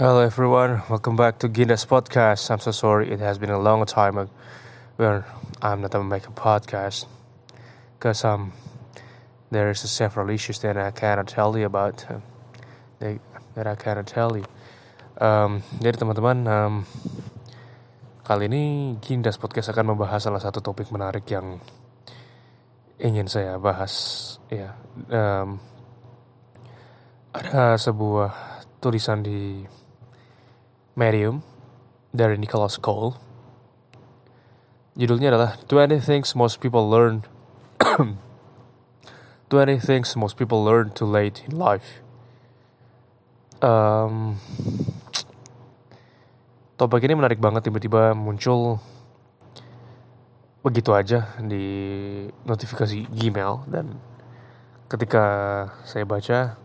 Hello 0.00 0.24
everyone, 0.24 0.80
welcome 0.88 1.12
back 1.12 1.44
to 1.44 1.46
Guinness 1.52 1.84
Podcast. 1.84 2.48
I'm 2.48 2.56
so 2.56 2.72
sorry 2.72 3.12
it 3.12 3.20
has 3.20 3.36
been 3.36 3.52
a 3.52 3.60
long 3.60 3.84
time 3.84 4.16
where 4.96 5.28
I'm 5.60 5.84
not 5.84 5.92
make 6.08 6.24
a 6.24 6.32
podcast 6.32 7.04
because 7.98 8.24
um 8.24 8.56
there's 9.52 9.84
several 9.84 10.32
issues 10.32 10.56
that 10.64 10.80
I 10.80 10.88
cannot 10.96 11.28
tell 11.28 11.52
you 11.52 11.68
about 11.68 12.08
uh, 12.08 12.24
that 13.52 13.66
I 13.68 13.76
cannot 13.76 14.08
tell 14.08 14.40
you. 14.40 14.48
Um, 15.20 15.60
jadi 15.84 16.00
teman-teman, 16.00 16.48
um, 16.48 16.88
kali 18.24 18.48
ini 18.48 18.96
Gindas 19.04 19.36
Podcast 19.36 19.68
akan 19.68 19.92
membahas 19.92 20.24
salah 20.24 20.40
satu 20.40 20.64
topik 20.64 20.88
menarik 20.88 21.28
yang 21.28 21.60
ingin 22.96 23.28
saya 23.28 23.60
bahas. 23.60 24.40
Ya, 24.48 24.80
um, 25.12 25.60
ada 27.36 27.76
sebuah 27.76 28.32
tulisan 28.80 29.20
di 29.20 29.76
Medium 30.98 31.42
dari 32.10 32.34
Nicholas 32.38 32.78
Cole. 32.78 33.14
Judulnya 34.98 35.30
adalah 35.30 35.56
20 35.70 36.02
Things 36.02 36.34
Most 36.34 36.58
People 36.58 36.90
Learn 36.90 37.22
20 39.50 39.80
Things 39.82 40.14
Most 40.14 40.38
People 40.38 40.62
Learn 40.62 40.94
Too 40.94 41.06
Late 41.06 41.42
in 41.46 41.58
Life. 41.58 42.02
Um, 43.60 44.40
topik 46.80 47.04
ini 47.04 47.12
menarik 47.12 47.36
banget 47.36 47.68
tiba-tiba 47.68 48.16
muncul 48.16 48.80
begitu 50.60 50.92
aja 50.96 51.28
di 51.40 51.64
notifikasi 52.44 53.08
Gmail 53.08 53.68
dan 53.68 54.00
ketika 54.88 55.24
saya 55.84 56.04
baca 56.04 56.56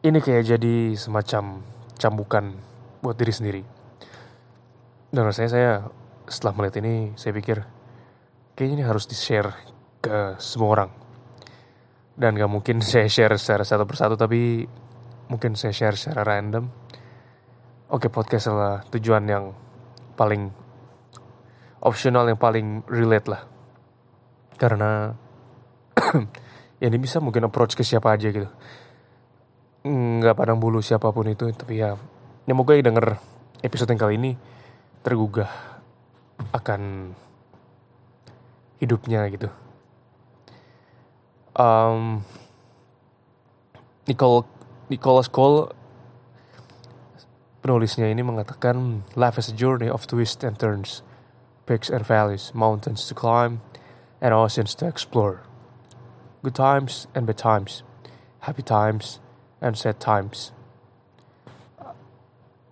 ini 0.00 0.20
kayak 0.20 0.56
jadi 0.56 0.96
semacam 0.96 1.60
cambukan 2.00 2.56
buat 3.04 3.14
diri 3.20 3.28
sendiri. 3.28 3.62
Dan 5.12 5.28
rasanya 5.28 5.50
saya 5.52 5.72
setelah 6.24 6.56
melihat 6.56 6.80
ini 6.80 7.12
saya 7.20 7.36
pikir 7.36 7.60
kayaknya 8.56 8.80
ini 8.80 8.84
harus 8.88 9.04
di-share 9.04 9.52
ke 10.00 10.40
semua 10.40 10.72
orang. 10.72 10.90
Dan 12.16 12.40
gak 12.40 12.48
mungkin 12.48 12.80
saya 12.90 13.04
share 13.12 13.36
secara 13.36 13.68
satu 13.68 13.84
persatu 13.84 14.16
tapi 14.16 14.64
mungkin 15.28 15.60
saya 15.60 15.76
share 15.76 16.00
secara 16.00 16.24
random. 16.24 16.72
Oke 17.92 18.08
podcast 18.08 18.48
adalah 18.48 18.80
tujuan 18.88 19.28
yang 19.28 19.52
paling 20.16 20.48
optional 21.84 22.24
yang 22.24 22.40
paling 22.40 22.80
relate 22.88 23.28
lah. 23.28 23.42
Karena 24.56 25.12
ya 26.80 26.86
ini 26.88 26.96
bisa 26.96 27.20
mungkin 27.20 27.44
approach 27.50 27.76
ke 27.76 27.84
siapa 27.84 28.16
aja 28.16 28.32
gitu 28.32 28.48
nggak 29.80 30.36
pandang 30.36 30.60
bulu 30.60 30.84
siapa 30.84 31.08
pun 31.08 31.24
itu 31.32 31.48
tapi 31.56 31.80
ya 31.80 31.96
ya 32.44 32.52
moga 32.52 32.76
yang 32.76 32.92
denger 32.92 33.16
episode 33.64 33.88
yang 33.88 34.00
kali 34.00 34.14
ini 34.20 34.32
tergugah 35.00 35.48
akan 36.52 37.12
hidupnya 38.80 39.28
gitu. 39.32 39.48
Um, 41.56 42.24
Nicole 44.08 44.48
Nicholas 44.88 45.28
Cole 45.28 45.72
penulisnya 47.60 48.08
ini 48.08 48.24
mengatakan 48.24 49.04
life 49.16 49.36
is 49.36 49.52
a 49.52 49.56
journey 49.56 49.88
of 49.88 50.08
twists 50.08 50.40
and 50.40 50.56
turns 50.56 51.04
peaks 51.68 51.92
and 51.92 52.04
valleys 52.04 52.52
mountains 52.56 53.04
to 53.08 53.12
climb 53.12 53.60
and 54.20 54.32
oceans 54.32 54.76
to 54.76 54.88
explore. 54.88 55.44
Good 56.40 56.56
times 56.56 57.08
and 57.16 57.28
bad 57.28 57.40
times 57.40 57.84
happy 58.48 58.64
times 58.64 59.20
and 59.60 59.76
sad 59.76 60.00
times. 60.00 60.52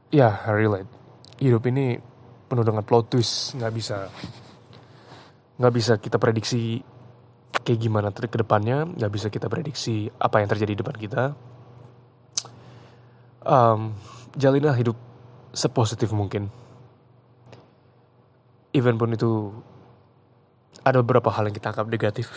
Ya, 0.08 0.32
yeah, 0.32 0.34
relate. 0.48 0.88
Hidup 1.36 1.68
ini 1.68 2.00
penuh 2.48 2.64
dengan 2.64 2.80
plot 2.82 3.12
twist, 3.12 3.54
nggak 3.60 3.72
bisa 3.76 4.08
nggak 5.58 5.74
bisa 5.74 5.92
kita 6.00 6.16
prediksi 6.16 6.80
kayak 7.52 7.78
gimana 7.78 8.08
ke 8.08 8.38
depannya, 8.40 8.88
nggak 8.88 9.12
bisa 9.12 9.28
kita 9.28 9.52
prediksi 9.52 10.08
apa 10.16 10.40
yang 10.40 10.48
terjadi 10.48 10.72
di 10.72 10.80
depan 10.80 10.96
kita. 10.96 11.22
Um, 13.44 13.92
jalinlah 14.32 14.76
hidup 14.76 14.96
sepositif 15.52 16.08
mungkin. 16.16 16.48
Even 18.72 18.96
pun 18.96 19.12
itu 19.12 19.52
ada 20.84 21.04
beberapa 21.04 21.28
hal 21.28 21.48
yang 21.48 21.56
kita 21.56 21.72
anggap 21.72 21.88
negatif 21.88 22.28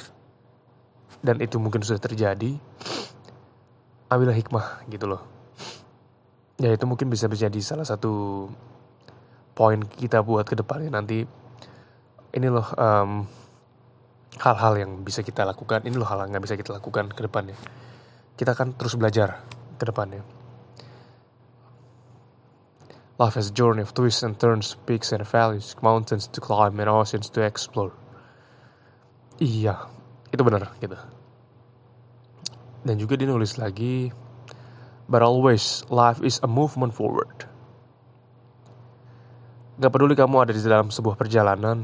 dan 1.21 1.37
itu 1.39 1.61
mungkin 1.61 1.85
sudah 1.85 2.01
terjadi 2.01 2.57
ambillah 4.11 4.35
hikmah 4.35 4.83
gitu 4.91 5.07
loh. 5.07 5.23
Ya 6.59 6.75
itu 6.75 6.83
mungkin 6.83 7.07
bisa 7.07 7.31
menjadi 7.31 7.57
salah 7.63 7.87
satu 7.87 8.45
poin 9.55 9.79
kita 9.87 10.19
buat 10.19 10.43
ke 10.43 10.59
depannya 10.59 10.91
nanti. 10.91 11.23
Ini 12.31 12.47
loh 12.51 12.67
hal 12.75 13.23
hal-hal 14.35 14.73
yang 14.83 14.91
bisa 15.07 15.23
kita 15.23 15.47
lakukan. 15.47 15.87
Ini 15.87 15.95
loh 15.95 16.05
hal 16.05 16.27
yang 16.27 16.35
nggak 16.35 16.43
bisa 16.43 16.59
kita 16.59 16.75
lakukan 16.75 17.07
ke 17.15 17.21
depannya. 17.23 17.55
Kita 18.35 18.51
akan 18.51 18.75
terus 18.75 18.99
belajar 18.99 19.39
ke 19.79 19.83
depannya. 19.87 20.23
Life 23.21 23.37
is 23.37 23.53
a 23.53 23.55
journey 23.55 23.85
of 23.85 23.93
twists 23.93 24.25
and 24.25 24.33
turns, 24.33 24.73
peaks 24.89 25.13
and 25.13 25.21
valleys, 25.21 25.77
mountains 25.85 26.25
to 26.25 26.41
climb 26.41 26.73
and 26.81 26.89
oceans 26.89 27.29
to 27.29 27.45
explore. 27.45 27.93
Iya, 29.37 29.77
itu 30.33 30.41
benar 30.41 30.73
gitu. 30.81 30.97
Dan 32.81 32.97
juga 32.97 33.13
dia 33.13 33.29
nulis 33.29 33.61
lagi, 33.61 34.09
But 35.11 35.19
always, 35.27 35.83
life 35.91 36.23
is 36.23 36.39
a 36.39 36.47
movement 36.47 36.95
forward. 36.95 37.43
Gak 39.75 39.91
peduli 39.91 40.15
kamu 40.15 40.47
ada 40.47 40.55
di 40.55 40.63
dalam 40.63 40.87
sebuah 40.87 41.19
perjalanan 41.19 41.83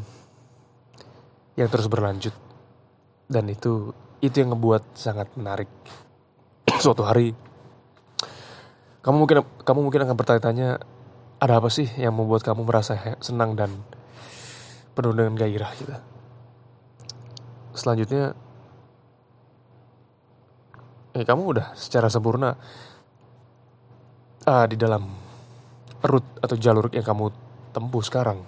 yang 1.59 1.68
terus 1.68 1.91
berlanjut. 1.91 2.31
Dan 3.28 3.52
itu 3.52 3.91
itu 4.24 4.31
yang 4.31 4.56
ngebuat 4.56 4.96
sangat 4.96 5.28
menarik. 5.36 5.68
Suatu 6.84 7.03
hari 7.03 7.36
kamu 9.03 9.24
mungkin 9.24 9.44
kamu 9.59 9.80
mungkin 9.84 10.02
akan 10.07 10.16
bertanya-tanya 10.16 10.69
ada 11.44 11.53
apa 11.59 11.68
sih 11.68 11.88
yang 12.00 12.16
membuat 12.16 12.47
kamu 12.47 12.63
merasa 12.63 12.96
senang 13.19 13.59
dan 13.59 13.75
penuh 14.96 15.12
dengan 15.12 15.36
gairah 15.36 15.72
gitu. 15.75 15.96
Selanjutnya 17.75 18.40
eh, 21.17 21.25
kamu 21.25 21.41
udah 21.57 21.67
secara 21.73 22.07
sempurna 22.13 22.53
uh, 24.45 24.66
di 24.69 24.78
dalam 24.78 25.03
route 26.05 26.38
atau 26.39 26.55
jalur 26.55 26.94
yang 26.94 27.03
kamu 27.03 27.33
tempuh 27.73 28.03
sekarang. 28.05 28.39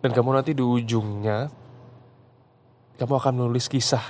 Dan 0.00 0.16
kamu 0.16 0.32
nanti 0.32 0.56
di 0.56 0.64
ujungnya, 0.64 1.52
kamu 2.96 3.12
akan 3.20 3.32
menulis 3.36 3.68
kisah, 3.68 4.00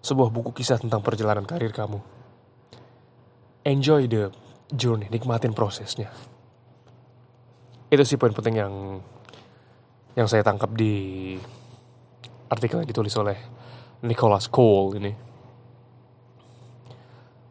sebuah 0.00 0.32
buku 0.32 0.56
kisah 0.56 0.80
tentang 0.80 1.04
perjalanan 1.04 1.44
karir 1.44 1.76
kamu. 1.76 2.00
Enjoy 3.68 4.08
the 4.08 4.32
journey, 4.72 5.12
nikmatin 5.12 5.52
prosesnya. 5.52 6.08
Itu 7.92 8.00
sih 8.08 8.16
poin 8.16 8.32
penting 8.32 8.64
yang 8.64 8.74
yang 10.16 10.24
saya 10.24 10.40
tangkap 10.40 10.72
di 10.72 11.36
artikel 12.48 12.80
yang 12.80 12.88
ditulis 12.88 13.12
oleh 13.20 13.59
Nicholas 14.00 14.48
Cole 14.48 14.96
ini. 14.96 15.12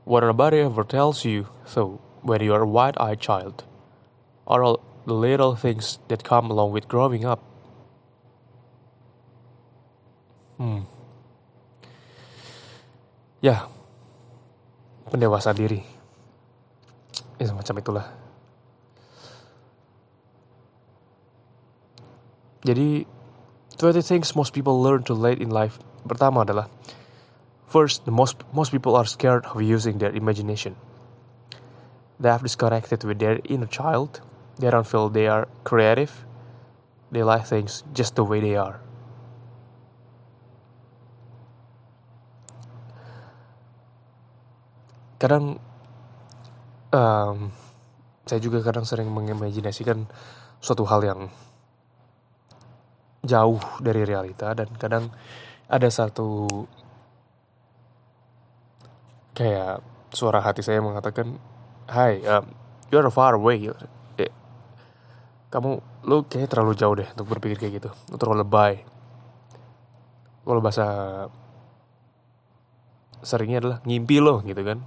What 0.09 0.25
nobody 0.25 0.65
ever 0.65 0.81
tells 0.81 1.21
you, 1.21 1.45
so 1.69 2.01
when 2.25 2.41
you're 2.41 2.65
a 2.65 2.67
wide-eyed 2.67 3.21
child, 3.21 3.63
are 4.47 4.63
all 4.63 4.81
the 5.05 5.13
little 5.13 5.53
things 5.53 5.99
that 6.09 6.25
come 6.25 6.49
along 6.49 6.73
with 6.73 6.89
growing 6.89 7.21
up. 7.25 7.45
Hmm. 10.57 10.89
Ya, 13.39 13.69
pendewasaan 15.13 15.55
diri. 15.55 15.85
Ya, 17.37 17.45
semacam 17.47 17.75
itulah. 17.79 18.07
Jadi, 22.65 23.07
20 23.79 24.03
things 24.03 24.35
most 24.35 24.51
people 24.51 24.75
learn 24.75 25.05
too 25.05 25.15
late 25.15 25.39
in 25.39 25.47
life 25.47 25.79
pertama 26.09 26.41
adalah 26.41 26.65
first 27.69 28.09
the 28.09 28.13
most 28.13 28.41
most 28.49 28.73
people 28.73 28.97
are 28.97 29.05
scared 29.05 29.45
of 29.53 29.61
using 29.61 30.01
their 30.01 30.09
imagination. 30.09 30.73
They 32.19 32.27
have 32.33 32.43
disconnected 32.43 33.05
with 33.05 33.21
their 33.21 33.39
inner 33.47 33.69
child. 33.69 34.19
They 34.59 34.67
don't 34.67 34.83
feel 34.83 35.07
they 35.07 35.29
are 35.29 35.47
creative. 35.63 36.27
They 37.13 37.23
like 37.23 37.47
things 37.47 37.85
just 37.95 38.19
the 38.19 38.25
way 38.25 38.43
they 38.43 38.59
are. 38.59 38.83
Kadang 45.21 45.63
um, 46.91 47.55
saya 48.27 48.39
juga 48.43 48.61
kadang 48.61 48.83
sering 48.83 49.09
mengimajinasikan 49.09 50.05
suatu 50.59 50.83
hal 50.85 51.01
yang 51.01 51.21
jauh 53.23 53.59
dari 53.83 54.07
realita 54.07 54.55
dan 54.55 54.69
kadang 54.79 55.11
ada 55.69 55.87
satu 55.93 56.49
kayak 59.37 59.85
suara 60.09 60.41
hati 60.41 60.65
saya 60.65 60.81
mengatakan, 60.81 61.37
Hai, 61.85 62.21
um, 62.25 62.45
you're 62.89 63.05
far 63.13 63.37
away. 63.37 63.69
Kamu, 65.49 65.81
lu 66.05 66.29
kayaknya 66.29 66.49
terlalu 66.49 66.73
jauh 66.77 66.93
deh 66.93 67.09
untuk 67.09 67.25
berpikir 67.33 67.57
kayak 67.57 67.73
gitu. 67.81 67.89
Lu 68.13 68.21
terlalu 68.21 68.45
lebay. 68.45 68.73
Kalau 70.45 70.61
bahasa 70.61 70.85
seringnya 73.25 73.57
adalah 73.61 73.77
ngimpi 73.81 74.21
lo 74.21 74.45
gitu 74.45 74.61
kan. 74.61 74.85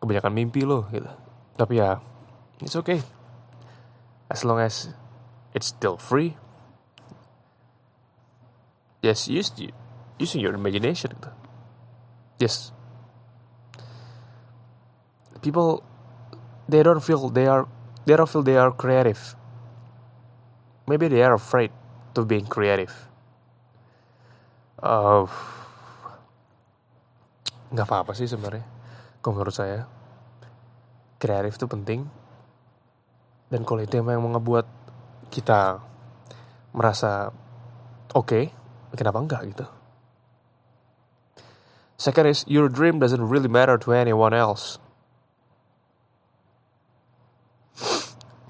Kebanyakan 0.00 0.32
mimpi 0.32 0.68
lo 0.68 0.84
gitu. 0.92 1.08
Tapi 1.56 1.80
ya, 1.80 2.04
it's 2.60 2.76
okay. 2.76 3.00
As 4.28 4.44
long 4.44 4.60
as 4.60 4.92
it's 5.56 5.72
still 5.72 5.96
free. 5.96 6.36
Yes, 9.00 9.28
use 9.28 9.52
using 10.20 10.44
your 10.44 10.52
imagination 10.52 11.16
gitu. 11.16 11.32
Yes. 12.36 12.76
People 15.40 15.80
they 16.68 16.84
don't 16.84 17.00
feel 17.00 17.32
they 17.32 17.48
are 17.48 17.64
they 18.04 18.12
don't 18.12 18.28
feel 18.28 18.44
they 18.44 18.60
are 18.60 18.68
creative. 18.68 19.36
Maybe 20.84 21.08
they 21.08 21.24
are 21.24 21.32
afraid 21.32 21.72
to 22.12 22.28
being 22.28 22.44
creative. 22.44 22.92
Uh, 24.80 25.24
nggak 27.72 27.86
apa-apa 27.88 28.12
sih 28.12 28.28
sebenarnya. 28.28 28.64
Kalau 29.20 29.40
menurut 29.40 29.54
saya, 29.56 29.88
kreatif 31.20 31.56
itu 31.56 31.66
penting. 31.68 32.08
Dan 33.48 33.64
kalau 33.64 33.80
itu 33.84 33.96
yang 33.96 34.08
mau 34.08 34.30
ngebuat 34.36 34.66
kita 35.32 35.78
merasa 36.72 37.30
oke, 38.14 38.26
okay, 38.26 38.44
kenapa 38.94 39.18
enggak 39.22 39.42
gitu? 39.50 39.66
Second 42.00 42.32
is, 42.32 42.48
your 42.48 42.72
dream 42.72 42.96
doesn't 42.96 43.20
really 43.20 43.50
matter 43.50 43.76
to 43.76 43.92
anyone 43.92 44.32
else. 44.32 44.80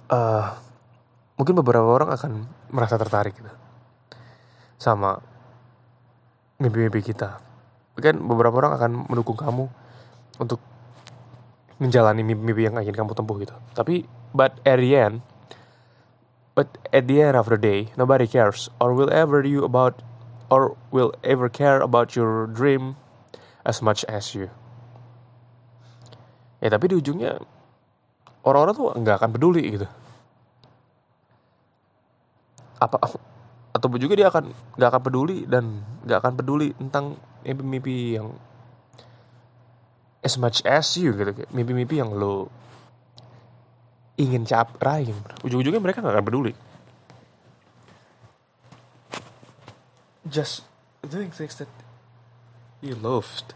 Uh, 0.07 0.55
mungkin 1.35 1.59
beberapa 1.59 1.87
orang 1.87 2.11
akan 2.15 2.47
merasa 2.75 2.99
tertarik 2.99 3.35
gitu 3.39 3.51
sama 4.79 5.19
mimpi-mimpi 6.59 7.01
kita. 7.01 7.39
Mungkin 7.95 8.23
beberapa 8.27 8.55
orang 8.65 8.73
akan 8.75 8.91
mendukung 9.07 9.39
kamu 9.39 9.67
untuk 10.39 10.63
menjalani 11.79 12.23
mimpi-mimpi 12.23 12.71
yang 12.71 12.77
ingin 12.79 12.97
kamu 12.97 13.13
tempuh 13.15 13.37
gitu. 13.41 13.55
Tapi, 13.75 14.05
but 14.37 14.59
at 14.63 14.79
the 14.79 14.93
end, 14.95 15.27
but 16.55 16.81
at 16.93 17.07
the 17.07 17.19
end 17.19 17.35
of 17.35 17.49
the 17.49 17.59
day, 17.59 17.91
nobody 17.95 18.31
cares 18.31 18.69
or 18.79 18.93
will 18.95 19.11
ever 19.11 19.43
you 19.43 19.63
about 19.63 20.03
or 20.51 20.77
will 20.91 21.15
ever 21.23 21.49
care 21.49 21.81
about 21.81 22.19
your 22.19 22.51
dream 22.51 22.99
as 23.65 23.81
much 23.81 24.03
as 24.11 24.35
you. 24.35 24.51
Ya 26.61 26.69
tapi 26.69 26.93
di 26.93 27.01
ujungnya 27.01 27.41
orang-orang 28.45 28.75
tuh 28.77 28.87
nggak 28.99 29.17
akan 29.23 29.31
peduli 29.33 29.65
gitu. 29.81 29.87
Apa 32.83 32.99
atau 33.71 33.87
juga 33.97 34.19
dia 34.19 34.29
akan 34.29 34.51
nggak 34.77 34.89
akan 34.91 35.03
peduli 35.03 35.47
dan 35.47 35.81
nggak 36.05 36.19
akan 36.21 36.33
peduli 36.35 36.75
tentang 36.75 37.15
mimpi-mimpi 37.47 38.19
yang 38.19 38.35
as 40.21 40.37
much 40.37 40.61
as 40.67 40.91
you 40.99 41.15
gitu 41.15 41.47
mimpi-mimpi 41.55 42.03
yang 42.03 42.13
lo 42.13 42.51
ingin 44.21 44.45
cap 44.45 44.77
raih 44.83 45.09
ujung-ujungnya 45.47 45.81
mereka 45.81 46.03
nggak 46.03 46.19
akan 46.19 46.27
peduli 46.27 46.53
just 50.31 50.63
doing 51.03 51.35
things 51.35 51.59
that 51.59 51.69
you 52.79 52.95
loved. 52.95 53.53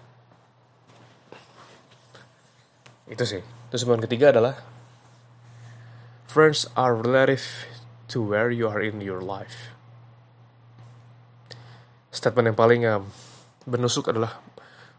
Itu 3.06 3.22
sih. 3.22 3.42
Terus 3.70 3.86
poin 3.86 4.02
ketiga 4.02 4.34
adalah 4.34 4.58
friends 6.26 6.66
are 6.74 6.98
relative 6.98 7.70
to 8.10 8.18
where 8.18 8.50
you 8.50 8.66
are 8.66 8.82
in 8.82 8.98
your 8.98 9.22
life. 9.22 9.70
Statement 12.10 12.54
yang 12.54 12.58
paling 12.58 12.82
um, 12.82 13.14
benusuk 13.66 14.10
adalah 14.10 14.42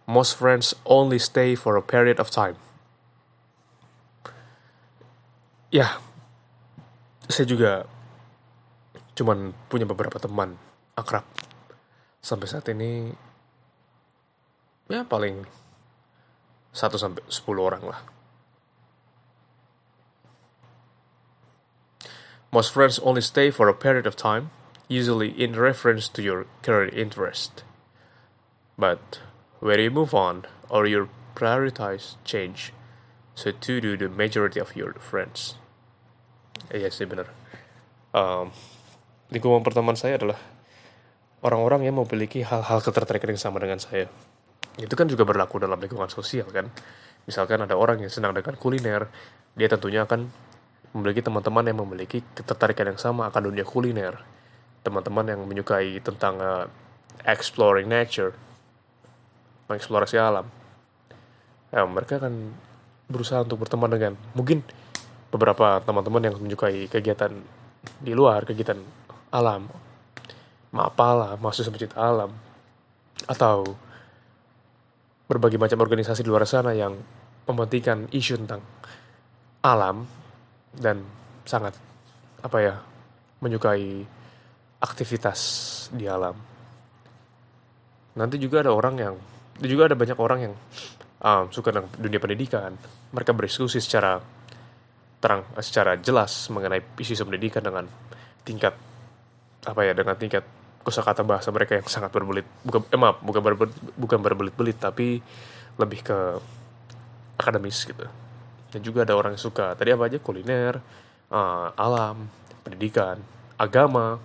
most 0.07 0.39
friends 0.39 0.71
only 0.87 1.19
stay 1.19 1.57
for 1.57 1.75
a 1.75 1.83
period 1.83 2.23
of 2.23 2.31
time. 2.31 2.55
Ya, 5.73 5.99
saya 7.27 7.43
juga 7.43 7.83
cuman 9.15 9.51
punya 9.67 9.87
beberapa 9.87 10.19
teman 10.19 10.55
akrab 10.95 11.23
sampai 12.25 12.49
saat 12.49 12.65
ini 12.73 13.13
ya 14.89 15.05
paling 15.05 15.45
1 16.73 16.81
sampai 16.97 17.21
10 17.29 17.45
orang 17.61 17.85
lah. 17.85 18.01
Most 22.49 22.73
friends 22.73 22.97
only 23.05 23.21
stay 23.21 23.53
for 23.53 23.69
a 23.69 23.77
period 23.77 24.07
of 24.09 24.17
time, 24.17 24.49
usually 24.87 25.29
in 25.29 25.53
reference 25.59 26.07
to 26.09 26.23
your 26.23 26.47
current 26.65 26.95
interest. 26.95 27.61
But 28.79 29.21
when 29.61 29.77
you 29.77 29.91
move 29.91 30.15
on 30.15 30.47
or 30.71 30.87
your 30.87 31.11
priorities 31.35 32.17
change, 32.23 32.71
so 33.35 33.51
too 33.51 33.83
do 33.83 33.99
the 33.99 34.07
majority 34.07 34.57
of 34.57 34.73
your 34.73 34.95
friends. 34.97 35.59
Iya 36.71 36.89
sih 36.89 37.05
benar. 37.05 37.27
Um, 38.15 38.55
lingkungan 39.29 39.67
pertemanan 39.67 39.99
saya 39.99 40.15
adalah 40.15 40.39
orang-orang 41.45 41.85
yang 41.85 41.93
memiliki 42.01 42.41
hal-hal 42.41 42.81
ketertarikan 42.81 43.37
yang 43.37 43.41
sama 43.41 43.61
dengan 43.61 43.77
saya. 43.77 44.09
Itu 44.81 44.97
kan 44.97 45.05
juga 45.05 45.23
berlaku 45.29 45.61
dalam 45.61 45.77
lingkungan 45.77 46.09
sosial 46.09 46.49
kan? 46.49 46.73
Misalkan 47.29 47.61
ada 47.61 47.77
orang 47.77 48.01
yang 48.01 48.09
senang 48.09 48.33
dengan 48.33 48.57
kuliner 48.57 49.05
dia 49.53 49.69
tentunya 49.69 50.03
akan 50.03 50.25
memiliki 50.97 51.21
teman-teman 51.21 51.63
yang 51.69 51.77
memiliki 51.85 52.25
ketertarikan 52.33 52.91
yang 52.91 52.99
sama 52.99 53.29
akan 53.29 53.53
dunia 53.53 53.63
kuliner. 53.63 54.17
Teman-teman 54.81 55.25
yang 55.25 55.41
menyukai 55.45 56.01
tentang 56.01 56.41
uh, 56.41 56.65
exploring 57.23 57.85
nature 57.85 58.33
mengeksplorasi 59.69 60.17
alam. 60.17 60.45
Ya, 61.73 61.85
mereka 61.85 62.21
akan 62.21 62.53
berusaha 63.09 63.45
untuk 63.45 63.65
berteman 63.65 63.89
dengan 63.89 64.13
mungkin 64.33 64.65
beberapa 65.29 65.81
teman-teman 65.81 66.21
yang 66.25 66.35
menyukai 66.37 66.89
kegiatan 66.89 67.33
di 68.01 68.13
luar 68.17 68.45
kegiatan 68.49 68.81
alam 69.29 69.69
mapalah 70.75 71.39
masuk 71.39 71.71
pecinta 71.71 72.03
alam 72.03 72.35
atau 73.31 73.63
berbagai 75.25 75.55
macam 75.55 75.79
organisasi 75.79 76.19
di 76.19 76.27
luar 76.27 76.43
sana 76.43 76.75
yang 76.75 76.99
mementingkan 77.47 78.11
isu 78.11 78.43
tentang 78.43 78.59
alam 79.63 80.03
dan 80.75 80.99
sangat 81.47 81.73
apa 82.43 82.57
ya 82.59 82.75
menyukai 83.39 84.03
aktivitas 84.83 85.39
di 85.95 86.05
alam. 86.05 86.35
Nanti 88.19 88.35
juga 88.37 88.61
ada 88.61 88.75
orang 88.75 88.95
yang 88.99 89.15
juga 89.63 89.87
ada 89.87 89.95
banyak 89.95 90.19
orang 90.19 90.39
yang 90.43 90.53
um, 91.23 91.47
suka 91.49 91.71
dengan 91.71 91.87
dunia 91.95 92.19
pendidikan. 92.19 92.75
Mereka 93.15 93.31
berdiskusi 93.31 93.79
secara 93.79 94.19
terang, 95.23 95.47
secara 95.63 95.95
jelas 95.97 96.51
mengenai 96.51 96.83
isu 96.99 97.23
pendidikan 97.23 97.63
dengan 97.63 97.87
tingkat 98.45 98.75
apa 99.65 99.81
ya 99.81 99.97
dengan 99.97 100.13
tingkat 100.13 100.45
kosakata 100.85 101.25
bahasa 101.25 101.49
mereka 101.49 101.81
yang 101.81 101.87
sangat 101.89 102.13
berbelit. 102.13 102.45
Bukan 102.61 102.85
eh, 102.85 102.99
maaf 103.01 103.17
bukan 103.25 103.41
berbelit, 103.41 103.73
bukan 103.97 104.19
berbelit-belit 104.21 104.77
tapi 104.77 105.17
lebih 105.81 106.05
ke 106.05 106.17
akademis 107.41 107.89
gitu. 107.89 108.05
Dan 108.69 108.79
juga 108.85 109.01
ada 109.01 109.17
orang 109.17 109.33
yang 109.33 109.41
suka 109.41 109.73
tadi 109.73 109.89
apa 109.89 110.05
aja? 110.05 110.21
Kuliner 110.21 110.77
uh, 111.33 111.73
alam 111.73 112.29
pendidikan 112.61 113.17
agama. 113.57 114.21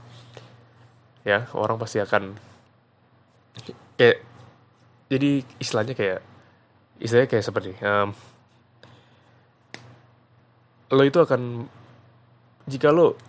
Ya 1.25 1.49
orang 1.57 1.81
pasti 1.81 2.00
akan 2.00 2.37
kayak 3.97 4.25
jadi 5.11 5.45
istilahnya 5.61 5.93
kayak 5.97 6.21
istilahnya 7.00 7.29
kayak 7.29 7.45
seperti 7.45 7.73
um, 7.85 8.12
lo 10.90 11.02
itu 11.05 11.19
akan 11.21 11.69
jika 12.64 12.88
lo 12.88 13.21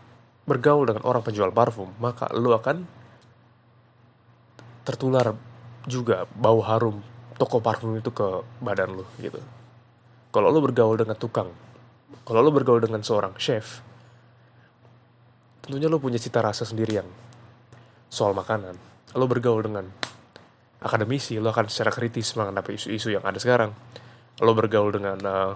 bergaul 0.48 0.88
dengan 0.88 1.04
orang 1.04 1.24
penjual 1.24 1.52
parfum 1.52 1.92
maka 2.00 2.32
lo 2.32 2.56
akan 2.56 3.01
tertular 4.82 5.34
juga 5.86 6.26
bau 6.38 6.62
harum 6.62 7.02
toko 7.42 7.58
parfum 7.58 7.98
itu 7.98 8.14
ke 8.14 8.46
badan 8.62 9.02
lo 9.02 9.06
gitu. 9.18 9.42
Kalau 10.32 10.54
lo 10.54 10.62
bergaul 10.62 10.96
dengan 10.96 11.18
tukang, 11.18 11.50
kalau 12.24 12.40
lo 12.46 12.54
bergaul 12.54 12.80
dengan 12.80 13.02
seorang 13.02 13.34
chef, 13.42 13.82
tentunya 15.66 15.90
lo 15.90 15.98
punya 15.98 16.22
cita 16.22 16.40
rasa 16.40 16.64
sendiri 16.64 17.02
yang 17.02 17.10
soal 18.08 18.38
makanan. 18.38 18.78
Lo 19.18 19.26
bergaul 19.26 19.66
dengan 19.66 19.90
akademisi, 20.80 21.42
lo 21.42 21.50
akan 21.50 21.68
secara 21.68 21.92
kritis 21.92 22.38
menghadapi 22.38 22.78
isu-isu 22.78 23.12
yang 23.12 23.26
ada 23.26 23.42
sekarang. 23.42 23.74
Lo 24.40 24.54
bergaul 24.54 24.94
dengan 24.94 25.18
uh, 25.26 25.54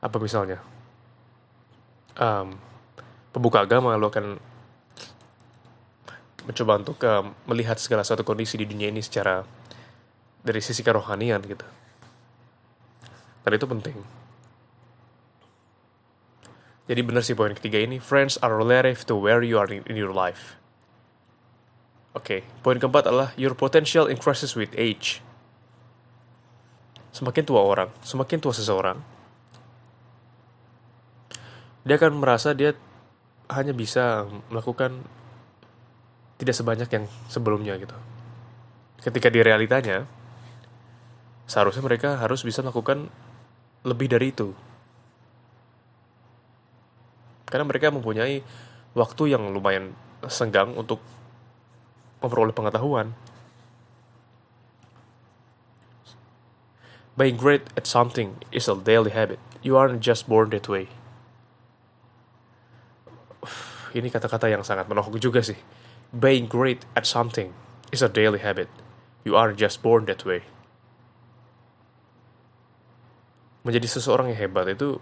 apa 0.00 0.16
misalnya, 0.18 0.58
um, 2.18 2.56
pembuka 3.30 3.62
agama, 3.62 3.94
lo 4.00 4.08
akan 4.10 4.53
mencoba 6.44 6.80
untuk 6.80 7.00
uh, 7.04 7.24
melihat 7.48 7.80
segala 7.80 8.04
suatu 8.04 8.22
kondisi 8.24 8.60
di 8.60 8.68
dunia 8.68 8.92
ini 8.92 9.00
secara 9.00 9.44
dari 10.44 10.60
sisi 10.60 10.84
kerohanian 10.84 11.40
gitu. 11.44 11.64
Dan 13.44 13.52
itu 13.56 13.66
penting. 13.68 13.96
Jadi 16.84 17.00
benar 17.00 17.24
sih 17.24 17.32
poin 17.32 17.56
ketiga 17.56 17.80
ini 17.80 17.96
friends 17.96 18.36
are 18.44 18.52
relative 18.52 19.08
to 19.08 19.16
where 19.16 19.40
you 19.40 19.56
are 19.56 19.68
in, 19.68 19.96
your 19.96 20.12
life. 20.12 20.60
Oke 22.12 22.20
okay. 22.20 22.40
poin 22.60 22.76
keempat 22.76 23.08
adalah 23.08 23.32
your 23.40 23.56
potential 23.56 24.04
increases 24.04 24.52
with 24.52 24.68
age. 24.76 25.24
Semakin 27.16 27.48
tua 27.48 27.64
orang 27.64 27.88
semakin 28.04 28.36
tua 28.36 28.52
seseorang 28.52 29.00
dia 31.84 32.00
akan 32.00 32.20
merasa 32.20 32.56
dia 32.56 32.72
hanya 33.52 33.76
bisa 33.76 34.24
melakukan 34.48 35.04
tidak 36.40 36.54
sebanyak 36.56 36.88
yang 36.90 37.04
sebelumnya 37.30 37.78
gitu 37.78 37.94
ketika 39.04 39.28
di 39.28 39.44
realitanya 39.44 40.08
seharusnya 41.44 41.84
mereka 41.84 42.16
harus 42.16 42.40
bisa 42.40 42.64
melakukan 42.64 43.12
lebih 43.84 44.08
dari 44.08 44.32
itu. 44.32 44.56
Karena 47.44 47.68
mereka 47.68 47.92
mempunyai 47.92 48.40
waktu 48.96 49.36
yang 49.36 49.52
lumayan 49.52 49.92
senggang 50.32 50.72
untuk 50.72 51.04
memperoleh 52.24 52.56
pengetahuan. 52.56 53.12
Being 57.14 57.38
great 57.38 57.68
at 57.78 57.86
something 57.86 58.40
is 58.50 58.66
a 58.66 58.74
daily 58.74 59.12
habit. 59.12 59.38
You 59.62 59.76
aren't 59.78 60.02
just 60.02 60.26
born 60.26 60.50
that 60.50 60.66
way. 60.66 60.90
Ini 63.94 64.08
kata-kata 64.10 64.50
yang 64.50 64.66
sangat 64.66 64.90
menohok 64.90 65.20
juga 65.20 65.44
sih. 65.44 65.83
Being 66.14 66.46
great 66.46 66.86
at 66.94 67.10
something 67.10 67.50
is 67.90 68.02
a 68.02 68.08
daily 68.08 68.38
habit. 68.38 68.70
You 69.26 69.34
aren't 69.34 69.58
just 69.58 69.82
born 69.82 70.06
that 70.06 70.22
way. 70.22 70.46
menjadi 73.64 73.88
seseorang 73.88 74.30
yang 74.30 74.38
hebat 74.38 74.68
itu 74.68 75.00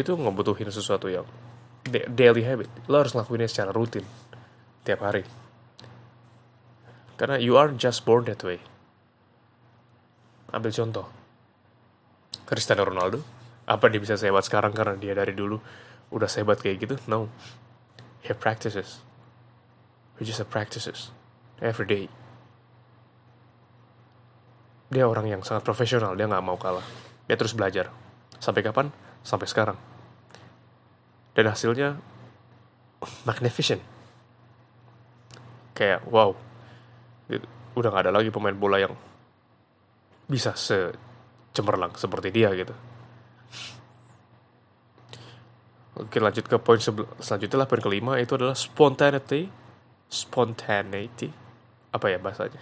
itu 0.00 0.10
ngebutuhin 0.16 0.72
sesuatu 0.72 1.12
yang 1.12 1.28
daily 2.08 2.42
habit. 2.42 2.72
Lo 2.88 3.04
harus 3.04 3.12
ngelakuinnya 3.12 3.46
secara 3.46 3.70
rutin 3.70 4.02
tiap 4.82 5.04
hari. 5.04 5.28
Karena 7.20 7.36
you 7.36 7.60
aren't 7.60 7.76
just 7.76 8.08
born 8.08 8.24
that 8.24 8.40
way. 8.40 8.64
Ambil 10.48 10.72
contoh. 10.72 11.06
Cristiano 12.48 12.88
Ronaldo. 12.88 13.20
Apa 13.68 13.92
dia 13.92 14.00
bisa 14.00 14.16
sehebat 14.16 14.48
sekarang 14.48 14.72
karena 14.72 14.96
dia 14.96 15.12
dari 15.12 15.36
dulu 15.36 15.60
udah 16.08 16.30
sehebat 16.30 16.64
kayak 16.64 16.88
gitu? 16.88 16.96
No. 17.04 17.28
He 18.24 18.32
practices 18.32 19.04
he 20.18 20.26
just 20.26 20.42
practices 20.50 21.14
every 21.62 21.86
day 21.86 22.04
dia 24.90 25.06
orang 25.06 25.26
yang 25.30 25.40
sangat 25.46 25.64
profesional 25.64 26.14
dia 26.18 26.28
nggak 26.28 26.44
mau 26.44 26.58
kalah 26.60 26.84
dia 27.28 27.36
terus 27.36 27.52
belajar. 27.52 27.92
Sampai 28.40 28.64
kapan? 28.64 28.88
Sampai 29.20 29.44
sekarang. 29.44 29.76
Dan 31.36 31.52
hasilnya 31.52 32.00
magnificent. 33.28 33.84
Kayak 35.76 36.08
wow. 36.08 36.32
Udah 37.76 37.88
gak 37.92 38.08
ada 38.08 38.16
lagi 38.16 38.32
pemain 38.32 38.56
bola 38.56 38.80
yang 38.80 38.96
bisa 40.24 40.56
secemerlang 40.56 41.94
seperti 41.94 42.32
dia 42.32 42.50
gitu. 42.56 42.72
Oke 45.98 46.18
lanjut 46.22 46.48
ke 46.48 46.56
poin 46.58 46.80
selanjutnya 47.20 47.58
lah 47.60 47.68
poin 47.68 47.82
kelima 47.84 48.16
itu 48.18 48.34
adalah 48.34 48.56
spontaneity. 48.56 49.67
Spontaneity. 50.08 51.32
Apa 51.92 52.10
ya 52.10 52.18
bahasanya? 52.18 52.60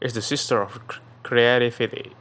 Is 0.00 0.12
the 0.12 0.22
sister 0.22 0.60
of 0.60 0.80
creativity. 1.26 2.12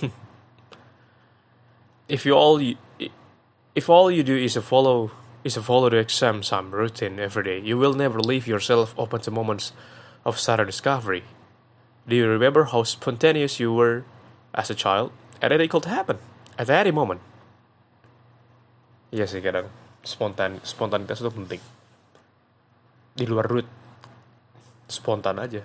if 2.08 2.24
you 2.24 2.34
all 2.34 2.62
you, 2.62 2.76
if 3.74 3.90
all 3.90 4.10
you 4.10 4.22
do 4.22 4.36
is 4.36 4.54
to 4.54 4.62
follow 4.62 5.10
is 5.42 5.54
to 5.54 5.62
follow 5.62 5.90
the 5.90 5.96
exam 5.96 6.44
some 6.44 6.70
routine 6.70 7.18
every 7.18 7.42
day, 7.42 7.58
you 7.58 7.76
will 7.76 7.94
never 7.94 8.20
leave 8.20 8.46
yourself 8.46 8.94
open 8.96 9.20
to 9.20 9.30
moments 9.32 9.72
of 10.24 10.38
sudden 10.38 10.66
discovery. 10.66 11.24
Do 12.06 12.14
you 12.14 12.28
remember 12.28 12.64
how 12.64 12.84
spontaneous 12.84 13.58
you 13.58 13.72
were 13.72 14.04
as 14.54 14.70
a 14.70 14.74
child? 14.74 15.10
And 15.40 15.50
it 15.56 15.70
could 15.72 15.88
happen 15.88 16.20
at 16.60 16.68
any 16.68 16.92
moment. 16.92 17.20
Iya 19.10 19.24
sih 19.26 19.40
kadang 19.40 19.66
spontan 20.04 20.60
spontanitas 20.62 21.24
itu 21.24 21.32
penting. 21.32 21.60
Di 23.16 23.24
luar 23.24 23.48
root 23.48 23.68
spontan 24.86 25.40
aja. 25.40 25.64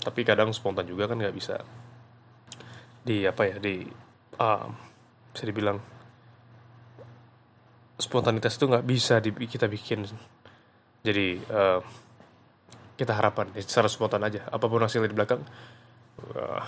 Tapi 0.00 0.20
kadang 0.26 0.50
spontan 0.50 0.88
juga 0.88 1.06
kan 1.06 1.16
nggak 1.16 1.36
bisa 1.36 1.56
di 3.00 3.24
apa 3.24 3.42
ya 3.48 3.56
di 3.56 3.80
uh, 4.36 4.66
bisa 5.32 5.44
dibilang 5.48 5.78
spontanitas 8.00 8.56
itu 8.56 8.64
nggak 8.68 8.84
bisa 8.84 9.20
di, 9.20 9.32
kita 9.32 9.68
bikin 9.68 10.04
jadi 11.00 11.26
uh, 11.48 11.80
kita 12.96 13.16
harapan 13.16 13.48
secara 13.56 13.88
spontan 13.88 14.20
aja 14.24 14.44
apa 14.52 14.64
pun 14.68 14.84
hasilnya 14.84 15.08
di 15.08 15.16
belakang 15.16 15.40
uh, 16.34 16.60